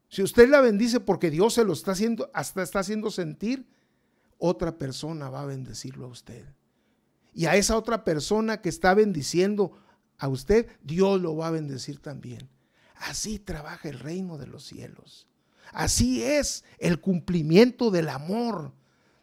si 0.09 0.23
usted 0.23 0.49
la 0.49 0.61
bendice 0.61 0.99
porque 0.99 1.29
Dios 1.29 1.53
se 1.53 1.63
lo 1.63 1.73
está 1.73 1.91
haciendo, 1.91 2.29
hasta 2.33 2.63
está 2.63 2.79
haciendo 2.79 3.11
sentir, 3.11 3.67
otra 4.37 4.77
persona 4.77 5.29
va 5.29 5.41
a 5.41 5.45
bendecirlo 5.45 6.05
a 6.05 6.09
usted. 6.09 6.45
Y 7.33 7.45
a 7.45 7.55
esa 7.55 7.77
otra 7.77 8.03
persona 8.03 8.61
que 8.61 8.69
está 8.69 8.93
bendiciendo 8.93 9.73
a 10.17 10.29
usted, 10.29 10.67
Dios 10.81 11.21
lo 11.21 11.35
va 11.35 11.47
a 11.47 11.51
bendecir 11.51 11.99
también. 11.99 12.49
Así 12.95 13.39
trabaja 13.39 13.89
el 13.89 13.99
reino 13.99 14.37
de 14.37 14.47
los 14.47 14.63
cielos. 14.63 15.27
Así 15.73 16.23
es 16.23 16.63
el 16.79 17.01
cumplimiento 17.01 17.91
del 17.91 18.07
amor, 18.09 18.71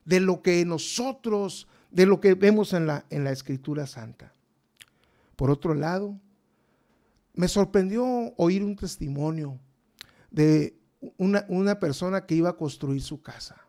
de 0.04 0.20
lo 0.20 0.42
que 0.42 0.64
nosotros, 0.66 1.68
de 1.92 2.06
lo 2.06 2.20
que 2.20 2.34
vemos 2.34 2.72
en 2.72 2.86
la, 2.86 3.04
en 3.10 3.22
la 3.22 3.32
Escritura 3.32 3.86
Santa. 3.86 4.32
Por 5.36 5.50
otro 5.50 5.74
lado, 5.74 6.18
me 7.34 7.48
sorprendió 7.48 8.04
oír 8.36 8.64
un 8.64 8.76
testimonio 8.76 9.60
de 10.30 10.78
una, 11.18 11.44
una, 11.48 11.78
persona 11.78 12.26
que 12.26 12.34
iba 12.34 12.50
a 12.50 12.56
construir 12.56 13.02
su 13.02 13.20
casa, 13.20 13.66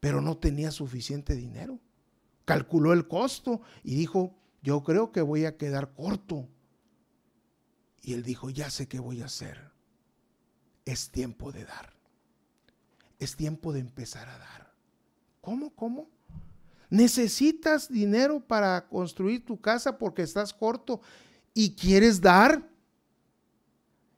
pero 0.00 0.20
no 0.20 0.36
tenía 0.36 0.70
suficiente 0.70 1.34
dinero. 1.34 1.78
Calculó 2.44 2.92
el 2.92 3.08
costo 3.08 3.62
y 3.82 3.94
dijo, 3.94 4.34
yo 4.62 4.82
creo 4.82 5.10
que 5.10 5.22
voy 5.22 5.46
a 5.46 5.56
quedar 5.56 5.94
corto. 5.94 6.48
Y 8.02 8.12
él 8.12 8.22
dijo, 8.22 8.50
ya 8.50 8.68
sé 8.68 8.88
qué 8.88 8.98
voy 8.98 9.22
a 9.22 9.26
hacer. 9.26 9.70
Es 10.84 11.10
tiempo 11.10 11.52
de 11.52 11.64
dar. 11.64 11.94
Es 13.18 13.36
tiempo 13.36 13.72
de 13.72 13.80
empezar 13.80 14.28
a 14.28 14.38
dar. 14.38 14.74
¿Cómo? 15.40 15.70
¿Cómo? 15.74 16.10
Necesitas 16.92 17.90
dinero 17.90 18.38
para 18.38 18.86
construir 18.86 19.42
tu 19.46 19.58
casa 19.58 19.96
porque 19.96 20.20
estás 20.20 20.52
corto 20.52 21.00
y 21.54 21.74
quieres 21.74 22.20
dar, 22.20 22.68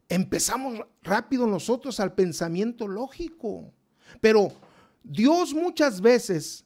empezamos 0.09 0.81
rápido 1.01 1.47
nosotros 1.47 2.01
al 2.01 2.15
pensamiento 2.15 2.89
lógico. 2.89 3.73
Pero 4.21 4.53
Dios 5.05 5.55
muchas 5.55 6.01
veces, 6.01 6.65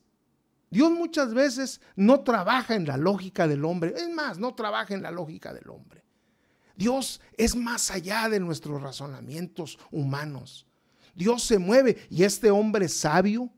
Dios 0.70 0.90
muchas 0.90 1.34
veces 1.34 1.82
no 1.94 2.20
trabaja 2.20 2.74
en 2.74 2.86
la 2.86 2.96
lógica 2.96 3.46
del 3.46 3.66
hombre. 3.66 3.92
Es 3.94 4.08
más, 4.08 4.38
no 4.38 4.54
trabaja 4.54 4.94
en 4.94 5.02
la 5.02 5.10
lógica 5.10 5.52
del 5.52 5.68
hombre. 5.68 6.02
Dios 6.74 7.20
es 7.36 7.54
más 7.54 7.90
allá 7.90 8.30
de 8.30 8.40
nuestros 8.40 8.80
razonamientos 8.80 9.78
humanos. 9.90 10.66
Dios 11.14 11.42
se 11.42 11.58
mueve 11.58 11.98
y 12.08 12.22
este 12.22 12.50
hombre 12.50 12.88
sabio 12.88 13.50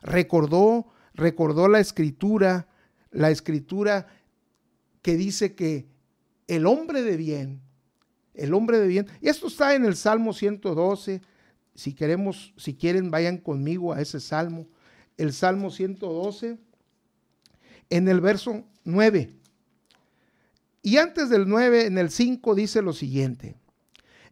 recordó 0.00 0.86
recordó 1.20 1.68
la 1.68 1.78
escritura, 1.78 2.66
la 3.12 3.30
escritura 3.30 4.08
que 5.02 5.16
dice 5.16 5.54
que 5.54 5.86
el 6.48 6.66
hombre 6.66 7.02
de 7.02 7.16
bien, 7.16 7.60
el 8.34 8.54
hombre 8.54 8.78
de 8.78 8.88
bien, 8.88 9.06
y 9.20 9.28
esto 9.28 9.46
está 9.46 9.74
en 9.74 9.84
el 9.84 9.94
Salmo 9.94 10.32
112, 10.32 11.20
si 11.74 11.94
queremos, 11.94 12.52
si 12.56 12.74
quieren, 12.74 13.10
vayan 13.10 13.38
conmigo 13.38 13.92
a 13.92 14.00
ese 14.00 14.18
salmo, 14.18 14.66
el 15.16 15.32
Salmo 15.32 15.70
112, 15.70 16.58
en 17.90 18.08
el 18.08 18.20
verso 18.20 18.64
9. 18.84 19.30
Y 20.82 20.96
antes 20.96 21.28
del 21.28 21.48
9, 21.48 21.86
en 21.86 21.98
el 21.98 22.10
5 22.10 22.54
dice 22.54 22.82
lo 22.82 22.92
siguiente, 22.92 23.54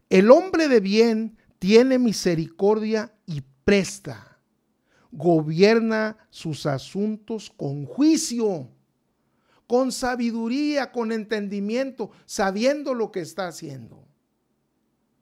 El 0.09 0.31
hombre 0.31 0.67
de 0.67 0.79
bien 0.79 1.37
tiene 1.59 1.99
misericordia 1.99 3.13
y 3.27 3.43
presta. 3.63 4.28
Gobierna 5.11 6.17
sus 6.29 6.65
asuntos 6.65 7.49
con 7.49 7.85
juicio, 7.85 8.69
con 9.67 9.91
sabiduría, 9.91 10.91
con 10.91 11.11
entendimiento, 11.11 12.11
sabiendo 12.25 12.93
lo 12.93 13.11
que 13.11 13.19
está 13.21 13.47
haciendo. 13.47 14.07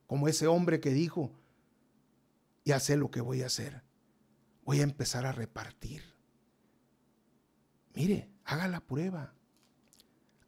Como 0.07 0.27
ese 0.27 0.47
hombre 0.47 0.79
que 0.79 0.91
dijo, 0.91 1.31
ya 2.63 2.79
sé 2.79 2.97
lo 2.97 3.11
que 3.11 3.21
voy 3.21 3.41
a 3.41 3.47
hacer. 3.47 3.81
Voy 4.65 4.81
a 4.81 4.83
empezar 4.83 5.25
a 5.25 5.31
repartir. 5.31 6.03
Mire, 7.93 8.29
haga 8.43 8.67
la 8.67 8.81
prueba. 8.81 9.33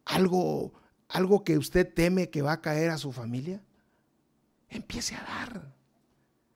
Algo, 0.04 0.72
algo 1.08 1.44
que 1.44 1.56
usted 1.56 1.92
teme 1.92 2.30
que 2.30 2.42
va 2.42 2.52
a 2.52 2.60
caer 2.60 2.90
a 2.90 2.98
su 2.98 3.12
familia, 3.12 3.62
empiece 4.68 5.14
a 5.14 5.22
dar. 5.22 5.74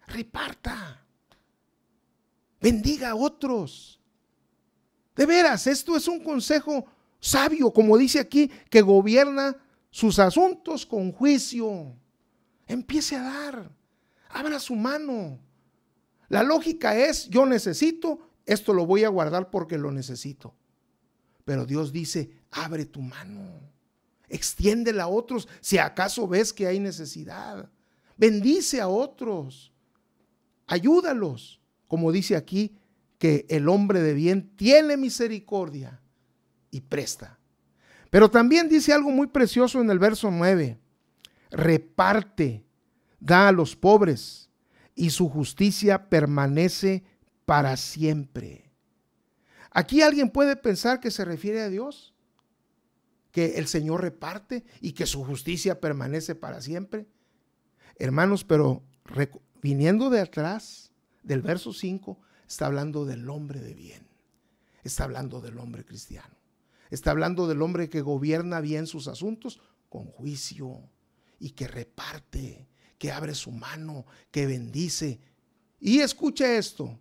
Reparta. 0.07 1.04
Bendiga 2.65 3.11
a 3.11 3.15
otros. 3.15 4.01
De 5.15 5.27
veras, 5.27 5.67
esto 5.67 5.99
es 5.99 6.09
un 6.09 6.25
consejo 6.25 6.87
sabio, 7.21 7.71
como 7.71 7.99
dice 7.99 8.19
aquí, 8.19 8.51
que 8.71 8.81
gobierna 8.81 9.55
sus 9.91 10.19
asuntos 10.19 10.87
con 10.87 11.13
juicio. 11.13 11.95
Empiece 12.67 13.17
a 13.17 13.23
dar. 13.23 13.71
Abra 14.31 14.59
su 14.59 14.75
mano. 14.75 15.39
La 16.31 16.43
lógica 16.43 16.97
es, 16.97 17.29
yo 17.29 17.45
necesito, 17.45 18.31
esto 18.47 18.73
lo 18.73 18.87
voy 18.87 19.05
a 19.05 19.11
guardar 19.11 19.51
porque 19.51 19.77
lo 19.77 19.93
necesito. 19.93 20.55
Pero 21.45 21.67
Dios 21.67 21.93
dice, 21.93 22.31
abre 22.51 22.87
tu 22.87 23.03
mano, 23.03 23.61
extiéndela 24.27 25.03
a 25.03 25.09
otros 25.09 25.49
si 25.61 25.77
acaso 25.77 26.27
ves 26.27 26.51
que 26.55 26.67
hay 26.67 26.81
necesidad. 26.81 27.71
Bendice 28.17 28.81
a 28.81 28.89
otros, 28.89 29.71
ayúdalos. 30.67 31.61
Como 31.95 32.11
dice 32.11 32.35
aquí, 32.35 32.77
que 33.19 33.47
el 33.49 33.69
hombre 33.69 34.01
de 34.01 34.15
bien 34.15 34.51
tiene 34.57 34.97
misericordia 34.97 36.03
y 36.73 36.81
presta. 36.81 37.39
Pero 38.11 38.33
también 38.33 38.69
dice 38.69 38.93
algo 38.93 39.11
muy 39.11 39.29
precioso 39.29 39.81
en 39.81 39.89
el 39.89 40.01
verso 40.01 40.29
9. 40.29 40.81
Reparte, 41.53 42.65
da 43.21 43.47
a 43.47 43.53
los 43.53 43.77
pobres 43.77 44.51
y 44.97 45.11
su 45.11 45.29
justicia 45.29 46.09
permanece 46.09 47.05
para 47.45 47.77
siempre. 47.77 48.73
Aquí 49.71 50.03
alguien 50.03 50.31
puede 50.31 50.57
pensar 50.57 50.99
que 50.99 51.13
se 51.13 51.25
refiere 51.25 51.63
a 51.63 51.69
Dios, 51.69 52.13
que 53.31 53.55
el 53.59 53.69
Señor 53.69 54.03
reparte 54.03 54.65
y 54.81 54.95
que 54.95 55.07
su 55.07 55.23
justicia 55.23 55.79
permanece 55.79 56.35
para 56.35 56.61
siempre. 56.61 57.07
Hermanos, 58.01 58.43
pero 58.43 58.83
viniendo 59.63 60.11
de 60.11 60.23
atrás 60.23 60.84
del 61.25 61.43
verso 61.43 61.73
5, 61.73 62.19
está 62.47 62.67
hablando 62.67 63.05
del 63.05 63.29
hombre 63.29 63.61
de 63.61 63.75
bien, 63.75 64.07
está 64.85 65.05
hablando 65.05 65.41
del 65.41 65.59
hombre 65.59 65.85
cristiano, 65.85 66.37
está 66.91 67.11
hablando 67.11 67.49
del 67.49 67.63
hombre 67.63 67.89
que 67.89 68.03
gobierna 68.03 68.61
bien 68.61 68.87
sus 68.87 69.09
asuntos 69.09 69.61
con 69.89 70.05
juicio 70.07 70.89
y 71.41 71.51
que 71.51 71.67
reparte 71.67 72.69
que 72.99 73.11
abre 73.11 73.35
su 73.35 73.51
mano, 73.51 74.07
que 74.31 74.47
bendice. 74.47 75.21
Y 75.81 76.01
escucha 76.01 76.57
esto, 76.57 76.99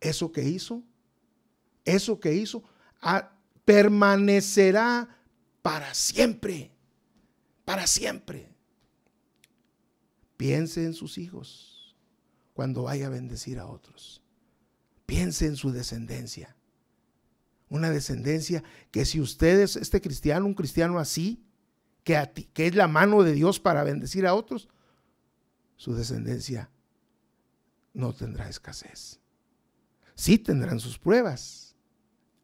eso 0.00 0.30
que 0.30 0.42
hizo, 0.42 0.82
eso 1.84 2.20
que 2.20 2.34
hizo, 2.34 2.62
permanecerá 3.64 5.08
para 5.62 5.94
siempre, 5.94 6.70
para 7.64 7.86
siempre. 7.86 8.48
Piense 10.36 10.84
en 10.84 10.92
sus 10.94 11.18
hijos 11.18 11.75
cuando 12.56 12.84
vaya 12.84 13.08
a 13.08 13.10
bendecir 13.10 13.58
a 13.58 13.66
otros. 13.66 14.22
Piense 15.04 15.44
en 15.44 15.56
su 15.56 15.72
descendencia. 15.72 16.56
Una 17.68 17.90
descendencia 17.90 18.64
que 18.90 19.04
si 19.04 19.20
usted 19.20 19.60
es 19.60 19.76
este 19.76 20.00
cristiano, 20.00 20.46
un 20.46 20.54
cristiano 20.54 20.98
así, 20.98 21.44
que, 22.02 22.48
que 22.54 22.66
es 22.66 22.74
la 22.74 22.88
mano 22.88 23.22
de 23.22 23.34
Dios 23.34 23.60
para 23.60 23.84
bendecir 23.84 24.26
a 24.26 24.32
otros, 24.32 24.70
su 25.76 25.94
descendencia 25.94 26.70
no 27.92 28.14
tendrá 28.14 28.48
escasez. 28.48 29.20
Sí 30.14 30.38
tendrán 30.38 30.80
sus 30.80 30.98
pruebas, 30.98 31.76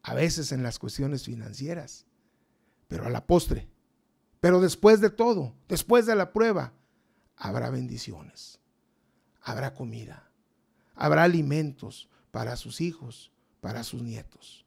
a 0.03 0.13
veces 0.13 0.51
en 0.51 0.61
las 0.61 0.77
cuestiones 0.77 1.23
financieras, 1.23 2.05
pero 2.87 3.07
a 3.07 3.09
la 3.09 3.25
postre. 3.25 3.67
Pero 4.41 4.61
después 4.61 5.01
de 5.01 5.09
todo, 5.09 5.55
después 5.67 6.05
de 6.05 6.15
la 6.15 6.33
prueba, 6.33 6.71
habrá 7.35 7.71
bendiciones, 7.71 8.59
habrá 9.43 9.73
comida, 9.73 10.31
habrá 10.95 11.23
alimentos 11.23 12.09
para 12.31 12.55
sus 12.55 12.81
hijos, 12.81 13.31
para 13.61 13.83
sus 13.83 14.01
nietos. 14.01 14.65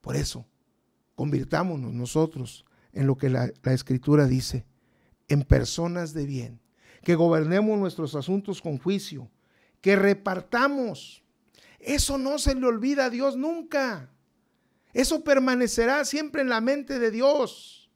Por 0.00 0.16
eso, 0.16 0.44
convirtámonos 1.14 1.92
nosotros 1.92 2.66
en 2.92 3.06
lo 3.06 3.16
que 3.16 3.30
la, 3.30 3.50
escritura 3.64 4.26
dice, 4.26 4.66
en 5.28 5.42
personas 5.42 6.12
de 6.12 6.26
bien, 6.26 6.60
que 7.02 7.14
gobernemos 7.14 7.78
nuestros 7.78 8.14
asuntos 8.14 8.60
con 8.60 8.78
juicio, 8.78 9.30
que 9.80 9.96
repartamos. 9.96 11.22
Eso 11.78 12.18
no 12.18 12.38
se 12.38 12.54
le 12.54 12.66
olvida 12.66 13.06
a 13.06 13.10
Dios 13.10 13.36
nunca. 13.36 14.10
Eso 14.92 15.24
permanecerá 15.24 16.04
siempre 16.04 16.42
en 16.42 16.48
la 16.48 16.60
mente 16.60 16.98
de 16.98 17.10
Dios. 17.10 17.90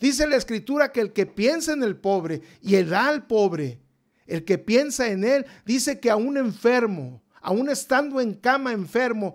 Dice 0.00 0.26
la 0.26 0.36
escritura 0.36 0.92
que 0.92 1.00
el 1.00 1.12
que 1.12 1.26
piensa 1.26 1.72
en 1.72 1.82
el 1.82 1.96
pobre 1.96 2.42
y 2.60 2.74
el 2.74 2.90
da 2.90 3.08
al 3.08 3.26
pobre, 3.26 3.81
el 4.26 4.44
que 4.44 4.58
piensa 4.58 5.08
en 5.08 5.24
él, 5.24 5.46
dice 5.64 6.00
que 6.00 6.10
a 6.10 6.16
un 6.16 6.36
enfermo, 6.36 7.22
aún 7.40 7.68
estando 7.68 8.20
en 8.20 8.34
cama 8.34 8.72
enfermo, 8.72 9.34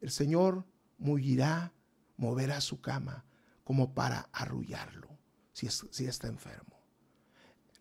el 0.00 0.10
Señor 0.10 0.64
mullirá, 0.98 1.72
moverá 2.16 2.60
su 2.60 2.80
cama 2.80 3.24
como 3.62 3.94
para 3.94 4.28
arrullarlo 4.32 5.08
si, 5.52 5.68
si 5.68 6.06
está 6.06 6.28
enfermo. 6.28 6.78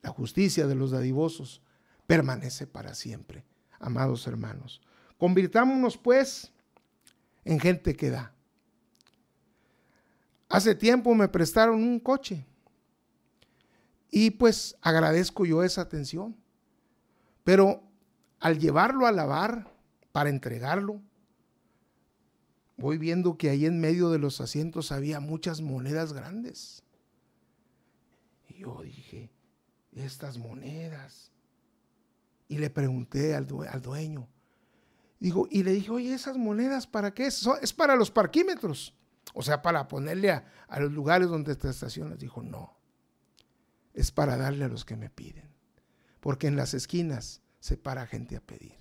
La 0.02 0.10
justicia 0.10 0.68
de 0.68 0.76
los 0.76 0.92
dadivosos 0.92 1.62
permanece 2.08 2.68
para 2.68 2.94
siempre, 2.94 3.46
amados 3.80 4.28
hermanos. 4.28 4.82
Convirtámonos 5.18 5.98
pues 5.98 6.52
en 7.46 7.60
gente 7.60 7.96
que 7.96 8.10
da. 8.10 8.34
Hace 10.50 10.76
tiempo 10.76 11.16
me 11.16 11.28
prestaron 11.28 11.82
un 11.82 12.00
coche 12.00 12.46
y 14.12 14.30
pues 14.30 14.78
agradezco 14.82 15.46
yo 15.46 15.64
esa 15.64 15.82
atención. 15.82 16.36
Pero 17.44 17.84
al 18.40 18.60
llevarlo 18.60 19.06
a 19.06 19.12
lavar 19.12 19.72
para 20.12 20.30
entregarlo, 20.30 21.02
voy 22.78 22.98
viendo 22.98 23.38
que 23.38 23.50
ahí 23.50 23.66
en 23.66 23.80
medio 23.80 24.10
de 24.10 24.20
los 24.20 24.42
asientos 24.42 24.92
había 24.92 25.20
muchas 25.20 25.62
monedas 25.62 26.14
grandes. 26.14 26.84
Y 28.50 28.60
yo 28.60 28.82
dije, 28.84 29.32
estas 29.96 30.38
monedas. 30.38 31.32
Y 32.48 32.58
le 32.58 32.70
pregunté 32.70 33.36
al, 33.36 33.48
dueño. 33.48 34.28
Digo, 35.20 35.48
y 35.50 35.64
le 35.64 35.72
dije, 35.72 35.92
oye, 35.92 36.14
¿esas 36.14 36.38
monedas 36.38 36.86
para 36.86 37.14
qué? 37.14 37.28
Es, 37.28 37.48
es 37.62 37.74
para 37.74 37.96
los 37.96 38.12
parquímetros. 38.12 38.94
O 39.34 39.42
sea, 39.42 39.62
para 39.62 39.88
ponerle 39.88 40.32
a, 40.32 40.46
a 40.68 40.80
los 40.80 40.92
lugares 40.92 41.30
donde 41.30 41.56
te 41.56 41.70
estacionas. 41.70 42.20
Dijo, 42.20 42.44
no. 42.44 42.78
Es 43.94 44.12
para 44.12 44.38
darle 44.38 44.66
a 44.66 44.68
los 44.68 44.86
que 44.86 44.98
me 44.98 45.10
piden. 45.10 45.53
Porque 46.24 46.48
en 46.48 46.56
las 46.56 46.74
esquinas 46.74 47.42
se 47.60 47.76
para 47.76 48.08
gente 48.08 48.38
a 48.38 48.40
pedir. 48.40 48.78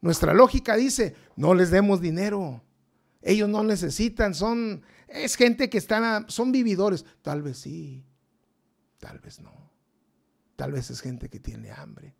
Nuestra 0.00 0.34
lógica 0.34 0.74
dice, 0.74 1.14
no 1.36 1.54
les 1.54 1.70
demos 1.70 2.00
dinero. 2.00 2.64
Ellos 3.22 3.48
no 3.48 3.62
necesitan, 3.62 4.34
son, 4.34 4.82
es 5.06 5.36
gente 5.36 5.70
que 5.70 5.78
están, 5.78 6.28
son 6.28 6.50
vividores. 6.50 7.04
Tal 7.22 7.40
vez 7.42 7.58
sí, 7.58 8.04
Tal 8.98 9.20
vez 9.20 9.40
no. 9.40 9.70
Tal 10.56 10.72
vez 10.72 10.90
es 10.90 11.00
gente 11.00 11.28
que 11.28 11.38
tiene 11.38 11.70
hambre. 11.70 12.16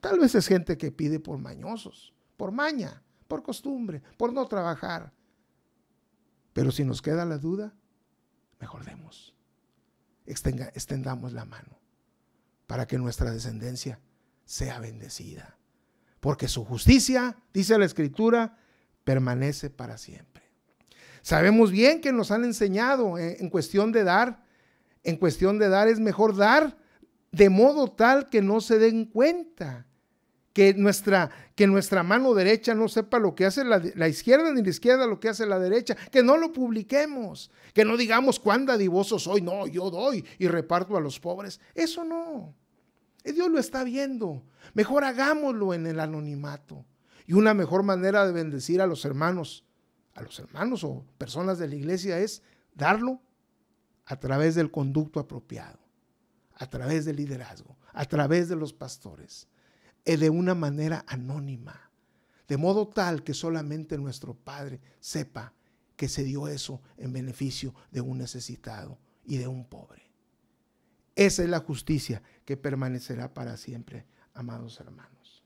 Tal 0.00 0.18
vez 0.18 0.34
es 0.34 0.46
gente 0.46 0.78
que 0.78 0.90
pide 0.90 1.20
por 1.20 1.36
mañosos, 1.36 2.14
por 2.38 2.52
maña, 2.52 3.02
por 3.28 3.42
costumbre, 3.42 4.00
por 4.16 4.32
no 4.32 4.46
trabajar. 4.46 5.12
Pero 6.54 6.70
si 6.70 6.84
nos 6.84 7.02
queda 7.02 7.26
la 7.26 7.36
duda, 7.36 7.74
mejor 8.58 8.86
demos. 8.86 9.36
extendamos 10.24 11.34
la 11.34 11.44
mano 11.44 11.80
para 12.70 12.86
que 12.86 12.98
nuestra 12.98 13.32
descendencia 13.32 13.98
sea 14.44 14.78
bendecida. 14.78 15.58
Porque 16.20 16.46
su 16.46 16.64
justicia, 16.64 17.36
dice 17.52 17.76
la 17.76 17.84
Escritura, 17.84 18.56
permanece 19.02 19.70
para 19.70 19.98
siempre. 19.98 20.44
Sabemos 21.20 21.72
bien 21.72 22.00
que 22.00 22.12
nos 22.12 22.30
han 22.30 22.44
enseñado 22.44 23.18
en 23.18 23.50
cuestión 23.50 23.90
de 23.90 24.04
dar 24.04 24.44
en 25.02 25.16
cuestión 25.16 25.58
de 25.58 25.68
dar, 25.68 25.88
es 25.88 25.98
mejor 25.98 26.36
dar 26.36 26.76
de 27.32 27.48
modo 27.48 27.88
tal 27.88 28.28
que 28.28 28.40
no 28.40 28.60
se 28.60 28.78
den 28.78 29.06
cuenta. 29.06 29.86
Que 30.52 30.74
nuestra, 30.74 31.30
que 31.56 31.66
nuestra 31.66 32.04
mano 32.04 32.34
derecha 32.34 32.74
no 32.74 32.88
sepa 32.88 33.18
lo 33.18 33.34
que 33.34 33.46
hace 33.46 33.64
la, 33.64 33.82
la, 33.94 34.08
izquierda, 34.08 34.52
ni 34.52 34.62
la 34.62 34.68
izquierda 34.68 35.06
lo 35.06 35.18
que 35.18 35.28
hace 35.28 35.44
la 35.44 35.58
derecha. 35.58 35.96
Que 36.10 36.22
no 36.22 36.36
lo 36.36 36.52
publiquemos. 36.52 37.50
Que 37.72 37.84
no 37.84 37.96
digamos 37.96 38.38
cuán 38.38 38.66
dadivoso 38.66 39.18
soy. 39.18 39.42
No, 39.42 39.66
yo 39.66 39.90
doy 39.90 40.24
y 40.38 40.48
reparto 40.48 40.96
a 40.96 41.00
los 41.00 41.18
pobres. 41.20 41.60
Eso 41.74 42.04
no. 42.04 42.54
Eh, 43.24 43.32
Dios 43.32 43.50
lo 43.50 43.58
está 43.58 43.84
viendo. 43.84 44.42
Mejor 44.74 45.04
hagámoslo 45.04 45.74
en 45.74 45.86
el 45.86 46.00
anonimato. 46.00 46.84
Y 47.26 47.34
una 47.34 47.54
mejor 47.54 47.82
manera 47.82 48.26
de 48.26 48.32
bendecir 48.32 48.80
a 48.80 48.86
los 48.86 49.04
hermanos, 49.04 49.64
a 50.14 50.22
los 50.22 50.38
hermanos 50.38 50.84
o 50.84 51.04
personas 51.18 51.58
de 51.58 51.68
la 51.68 51.76
iglesia 51.76 52.18
es 52.18 52.42
darlo 52.74 53.20
a 54.06 54.16
través 54.16 54.56
del 54.56 54.70
conducto 54.70 55.20
apropiado, 55.20 55.78
a 56.54 56.68
través 56.68 57.04
del 57.04 57.16
liderazgo, 57.16 57.76
a 57.92 58.04
través 58.06 58.48
de 58.48 58.56
los 58.56 58.72
pastores, 58.72 59.46
y 60.04 60.12
eh, 60.12 60.16
de 60.16 60.30
una 60.30 60.54
manera 60.54 61.04
anónima, 61.06 61.90
de 62.48 62.56
modo 62.56 62.88
tal 62.88 63.22
que 63.22 63.34
solamente 63.34 63.96
nuestro 63.98 64.34
Padre 64.34 64.80
sepa 64.98 65.54
que 65.94 66.08
se 66.08 66.24
dio 66.24 66.48
eso 66.48 66.80
en 66.96 67.12
beneficio 67.12 67.74
de 67.92 68.00
un 68.00 68.18
necesitado 68.18 68.98
y 69.24 69.36
de 69.36 69.46
un 69.46 69.64
pobre. 69.64 70.10
Esa 71.14 71.42
es 71.42 71.48
la 71.48 71.60
justicia 71.60 72.22
que 72.50 72.56
permanecerá 72.56 73.32
para 73.32 73.56
siempre, 73.56 74.04
amados 74.34 74.80
hermanos. 74.80 75.44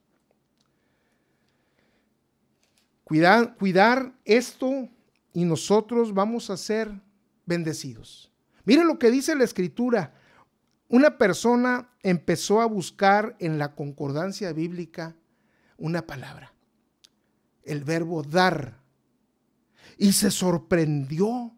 Cuidar, 3.05 3.57
cuidar 3.59 4.15
esto 4.25 4.89
y 5.35 5.45
nosotros 5.45 6.15
vamos 6.15 6.49
a 6.49 6.57
ser 6.57 6.91
bendecidos. 7.45 8.33
Miren 8.65 8.87
lo 8.87 8.99
que 8.99 9.11
dice 9.11 9.37
la 9.37 9.45
escritura. 9.45 10.15
Una 10.89 11.19
persona 11.19 11.91
empezó 12.03 12.63
a 12.63 12.65
buscar 12.65 13.37
en 13.39 13.59
la 13.59 13.75
concordancia 13.75 14.55
bíblica 14.55 15.15
una 15.77 16.07
palabra, 16.07 16.55
el 17.65 17.85
verbo 17.85 18.23
dar, 18.23 18.81
y 19.99 20.13
se 20.13 20.31
sorprendió 20.31 21.53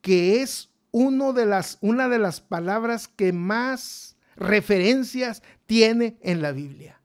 que 0.00 0.42
es 0.42 0.70
uno 0.92 1.32
de 1.32 1.46
las, 1.46 1.76
una 1.80 2.08
de 2.08 2.20
las 2.20 2.40
palabras 2.40 3.08
que 3.08 3.32
más 3.32 4.16
referencias 4.40 5.42
tiene 5.66 6.16
en 6.22 6.42
la 6.42 6.50
Biblia. 6.50 7.00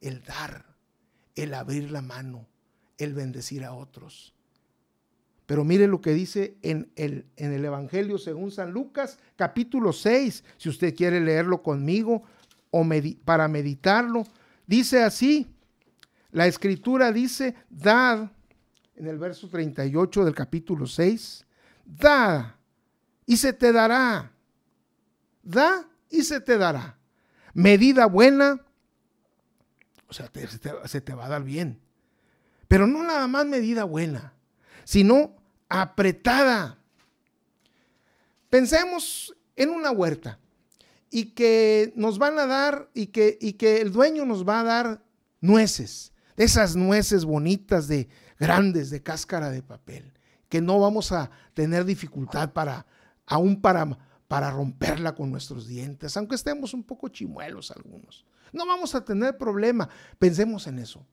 El 0.00 0.22
dar, 0.22 0.64
el 1.34 1.52
abrir 1.52 1.90
la 1.90 2.00
mano, 2.00 2.46
el 2.96 3.12
bendecir 3.12 3.64
a 3.64 3.74
otros. 3.74 4.32
Pero 5.44 5.64
mire 5.64 5.86
lo 5.86 6.00
que 6.00 6.12
dice 6.12 6.56
en 6.62 6.90
el, 6.94 7.26
en 7.36 7.52
el 7.52 7.64
Evangelio 7.64 8.18
según 8.18 8.50
San 8.50 8.70
Lucas, 8.70 9.18
capítulo 9.36 9.92
6, 9.92 10.44
si 10.56 10.68
usted 10.68 10.94
quiere 10.94 11.20
leerlo 11.20 11.62
conmigo 11.62 12.22
o 12.70 12.86
para 13.24 13.48
meditarlo. 13.48 14.24
Dice 14.66 15.02
así, 15.02 15.46
la 16.30 16.46
escritura 16.46 17.10
dice, 17.12 17.54
dad, 17.70 18.30
en 18.94 19.06
el 19.06 19.18
verso 19.18 19.48
38 19.48 20.24
del 20.24 20.34
capítulo 20.34 20.86
6, 20.86 21.46
da 21.84 22.58
y 23.24 23.36
se 23.36 23.52
te 23.52 23.72
dará. 23.72 24.30
Da 25.42 25.87
y 26.10 26.22
se 26.22 26.40
te 26.40 26.58
dará. 26.58 26.98
Medida 27.54 28.06
buena, 28.06 28.64
o 30.08 30.12
sea, 30.12 30.30
se 30.86 31.00
te 31.00 31.14
va 31.14 31.26
a 31.26 31.28
dar 31.28 31.42
bien. 31.42 31.80
Pero 32.68 32.86
no 32.86 33.02
nada 33.02 33.26
más 33.26 33.46
medida 33.46 33.84
buena, 33.84 34.34
sino 34.84 35.36
apretada. 35.68 36.78
Pensemos 38.50 39.34
en 39.56 39.70
una 39.70 39.90
huerta 39.90 40.38
y 41.10 41.30
que 41.32 41.92
nos 41.96 42.18
van 42.18 42.38
a 42.38 42.46
dar 42.46 42.90
y 42.94 43.06
que, 43.06 43.38
y 43.40 43.54
que 43.54 43.80
el 43.80 43.92
dueño 43.92 44.24
nos 44.24 44.46
va 44.46 44.60
a 44.60 44.64
dar 44.64 45.02
nueces, 45.40 46.12
esas 46.36 46.76
nueces 46.76 47.24
bonitas 47.24 47.88
de 47.88 48.08
grandes 48.38 48.90
de 48.90 49.02
cáscara 49.02 49.50
de 49.50 49.62
papel, 49.62 50.12
que 50.48 50.60
no 50.60 50.78
vamos 50.78 51.12
a 51.12 51.30
tener 51.54 51.84
dificultad 51.84 52.52
para, 52.52 52.86
aún 53.26 53.60
para, 53.60 53.98
para 54.28 54.50
romperla 54.50 55.14
con 55.14 55.30
nuestros 55.30 55.66
dientes, 55.66 56.16
aunque 56.16 56.34
estemos 56.36 56.74
un 56.74 56.84
poco 56.84 57.08
chimuelos 57.08 57.70
algunos. 57.70 58.26
No 58.52 58.66
vamos 58.66 58.94
a 58.94 59.04
tener 59.04 59.36
problema, 59.36 59.88
pensemos 60.18 60.66
en 60.66 60.78
eso. 60.78 61.04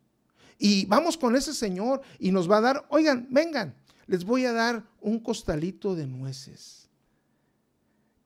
Y 0.57 0.85
vamos 0.85 1.17
con 1.17 1.35
ese 1.35 1.53
Señor 1.53 2.01
y 2.19 2.31
nos 2.31 2.49
va 2.49 2.57
a 2.57 2.61
dar, 2.61 2.85
oigan, 2.89 3.27
vengan, 3.29 3.75
les 4.05 4.23
voy 4.23 4.45
a 4.45 4.53
dar 4.53 4.83
un 5.01 5.19
costalito 5.19 5.95
de 5.95 6.05
nueces. 6.05 6.89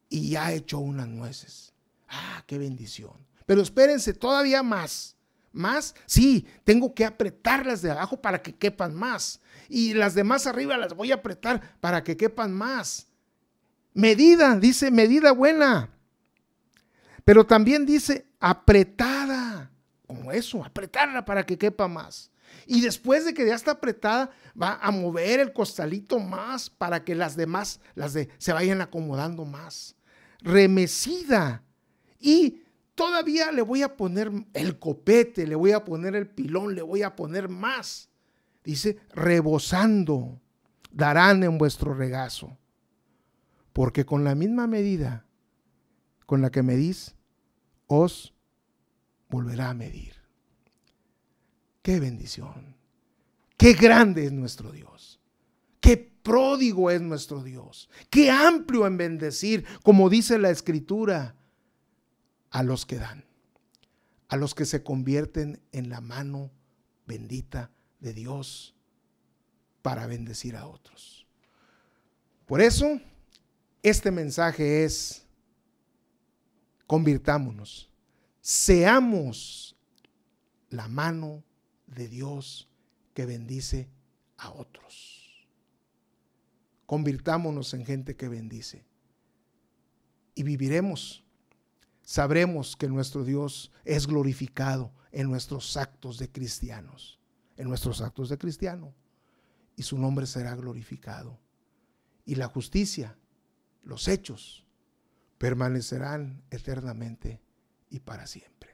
Y 0.09 0.31
ya 0.31 0.51
he 0.51 0.57
hecho 0.57 0.79
unas 0.79 1.07
nueces. 1.07 1.73
Ah, 2.07 2.43
qué 2.47 2.57
bendición. 2.57 3.13
Pero 3.45 3.61
espérense, 3.61 4.13
todavía 4.13 4.63
más. 4.63 5.15
¿Más? 5.51 5.95
Sí, 6.05 6.45
tengo 6.63 6.93
que 6.93 7.05
apretarlas 7.05 7.81
de 7.81 7.91
abajo 7.91 8.21
para 8.21 8.41
que 8.41 8.55
quepan 8.55 8.93
más. 8.93 9.39
Y 9.67 9.93
las 9.93 10.13
de 10.13 10.23
más 10.23 10.47
arriba 10.47 10.77
las 10.77 10.93
voy 10.93 11.11
a 11.11 11.15
apretar 11.15 11.77
para 11.79 12.03
que 12.03 12.17
quepan 12.17 12.51
más. 12.51 13.08
Medida, 13.93 14.55
dice 14.55 14.91
medida 14.91 15.31
buena. 15.31 15.89
Pero 17.23 17.45
también 17.45 17.85
dice 17.85 18.27
apretada. 18.39 19.71
Como 20.07 20.31
eso, 20.31 20.63
apretarla 20.63 21.23
para 21.25 21.45
que 21.45 21.57
quepa 21.57 21.87
más. 21.87 22.31
Y 22.65 22.81
después 22.81 23.25
de 23.25 23.33
que 23.33 23.45
ya 23.45 23.55
está 23.55 23.71
apretada, 23.71 24.31
va 24.59 24.79
a 24.81 24.91
mover 24.91 25.39
el 25.39 25.53
costalito 25.53 26.19
más 26.19 26.69
para 26.69 27.03
que 27.03 27.15
las 27.15 27.35
demás 27.35 27.79
las 27.95 28.13
de, 28.13 28.29
se 28.37 28.53
vayan 28.53 28.81
acomodando 28.81 29.45
más. 29.45 29.95
Remecida. 30.41 31.63
Y 32.19 32.63
todavía 32.95 33.51
le 33.51 33.61
voy 33.61 33.81
a 33.81 33.95
poner 33.95 34.31
el 34.53 34.77
copete, 34.77 35.47
le 35.47 35.55
voy 35.55 35.71
a 35.71 35.83
poner 35.83 36.15
el 36.15 36.27
pilón, 36.27 36.75
le 36.75 36.81
voy 36.81 37.01
a 37.01 37.15
poner 37.15 37.49
más. 37.49 38.09
Dice, 38.63 38.99
rebosando 39.13 40.39
darán 40.91 41.43
en 41.43 41.57
vuestro 41.57 41.93
regazo. 41.93 42.57
Porque 43.73 44.05
con 44.05 44.23
la 44.23 44.35
misma 44.35 44.67
medida 44.67 45.25
con 46.25 46.41
la 46.41 46.51
que 46.51 46.61
medís, 46.61 47.15
os 47.87 48.35
volverá 49.29 49.71
a 49.71 49.73
medir. 49.73 50.13
Qué 51.81 51.99
bendición. 51.99 52.75
Qué 53.57 53.73
grande 53.73 54.25
es 54.25 54.31
nuestro 54.31 54.71
Dios. 54.71 55.19
Qué 55.79 55.97
pródigo 55.97 56.91
es 56.91 57.01
nuestro 57.01 57.41
Dios. 57.41 57.89
Qué 58.11 58.29
amplio 58.29 58.85
en 58.85 58.97
bendecir, 58.97 59.65
como 59.81 60.09
dice 60.09 60.37
la 60.37 60.51
escritura, 60.51 61.35
a 62.51 62.61
los 62.61 62.85
que 62.85 62.97
dan, 62.97 63.25
a 64.27 64.35
los 64.35 64.53
que 64.53 64.65
se 64.65 64.83
convierten 64.83 65.59
en 65.71 65.89
la 65.89 65.99
mano 65.99 66.51
bendita 67.07 67.71
de 67.99 68.13
Dios 68.13 68.75
para 69.81 70.05
bendecir 70.05 70.55
a 70.55 70.67
otros. 70.67 71.25
Por 72.45 72.61
eso, 72.61 73.01
este 73.83 74.11
mensaje 74.11 74.83
es, 74.83 75.25
convirtámonos, 76.87 77.91
seamos 78.41 79.75
la 80.69 80.87
mano 80.87 81.43
de 81.87 82.07
Dios 82.07 82.69
que 83.13 83.25
bendice 83.25 83.89
a 84.37 84.51
otros. 84.51 85.47
Convirtámonos 86.85 87.73
en 87.73 87.85
gente 87.85 88.15
que 88.15 88.27
bendice 88.27 88.85
y 90.35 90.43
viviremos. 90.43 91.23
Sabremos 92.01 92.75
que 92.75 92.87
nuestro 92.87 93.23
Dios 93.23 93.71
es 93.85 94.07
glorificado 94.07 94.91
en 95.11 95.29
nuestros 95.29 95.77
actos 95.77 96.17
de 96.17 96.31
cristianos, 96.31 97.19
en 97.57 97.67
nuestros 97.67 98.01
actos 98.01 98.29
de 98.29 98.37
cristiano, 98.37 98.95
y 99.75 99.83
su 99.83 99.97
nombre 99.97 100.25
será 100.25 100.55
glorificado. 100.55 101.39
Y 102.25 102.35
la 102.35 102.47
justicia, 102.47 103.17
los 103.83 104.07
hechos, 104.07 104.65
permanecerán 105.37 106.41
eternamente 106.51 107.41
y 107.89 107.99
para 107.99 108.27
siempre. 108.27 108.69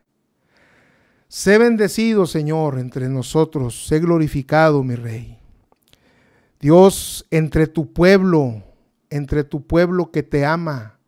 Sé 1.27 1.57
bendecido, 1.57 2.27
Señor, 2.27 2.79
entre 2.79 3.09
nosotros, 3.09 3.87
sé 3.87 3.99
glorificado, 3.99 4.83
mi 4.83 4.95
Rey. 4.95 5.39
Dios, 6.59 7.25
entre 7.31 7.67
tu 7.67 7.93
pueblo, 7.93 8.63
entre 9.09 9.43
tu 9.43 9.65
pueblo 9.65 10.11
que 10.11 10.23
te 10.23 10.45
ama, 10.45 10.99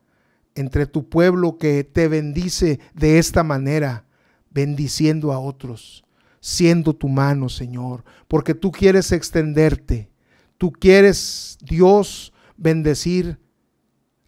entre 0.56 0.86
tu 0.86 1.08
pueblo 1.08 1.58
que 1.58 1.84
te 1.84 2.08
bendice 2.08 2.80
de 2.94 3.20
esta 3.20 3.44
manera, 3.44 4.06
bendiciendo 4.50 5.32
a 5.32 5.40
otros, 5.40 6.04
siendo 6.40 6.96
tu 6.96 7.10
mano, 7.10 7.48
Señor, 7.48 8.04
porque 8.28 8.54
tú 8.54 8.72
quieres 8.72 9.12
extenderte, 9.12 10.10
tú 10.58 10.72
quieres, 10.72 11.58
Dios, 11.62 12.34
bendecir 12.58 13.40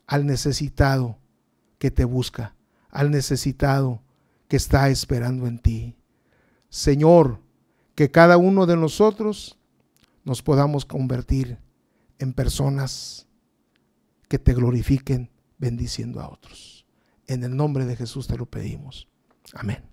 al 0.09 0.25
necesitado 0.25 1.19
que 1.77 1.91
te 1.91 2.03
busca, 2.03 2.55
al 2.89 3.11
necesitado 3.11 4.01
que 4.47 4.57
está 4.57 4.89
esperando 4.89 5.45
en 5.45 5.59
ti. 5.59 5.97
Señor, 6.69 7.39
que 7.93 8.09
cada 8.09 8.37
uno 8.37 8.65
de 8.65 8.75
nosotros 8.75 9.59
nos 10.23 10.41
podamos 10.41 10.83
convertir 10.83 11.59
en 12.17 12.33
personas 12.33 13.27
que 14.27 14.39
te 14.39 14.55
glorifiquen 14.55 15.29
bendiciendo 15.59 16.21
a 16.21 16.29
otros. 16.29 16.87
En 17.27 17.43
el 17.43 17.55
nombre 17.55 17.85
de 17.85 17.95
Jesús 17.95 18.25
te 18.27 18.35
lo 18.35 18.47
pedimos. 18.47 19.07
Amén. 19.53 19.88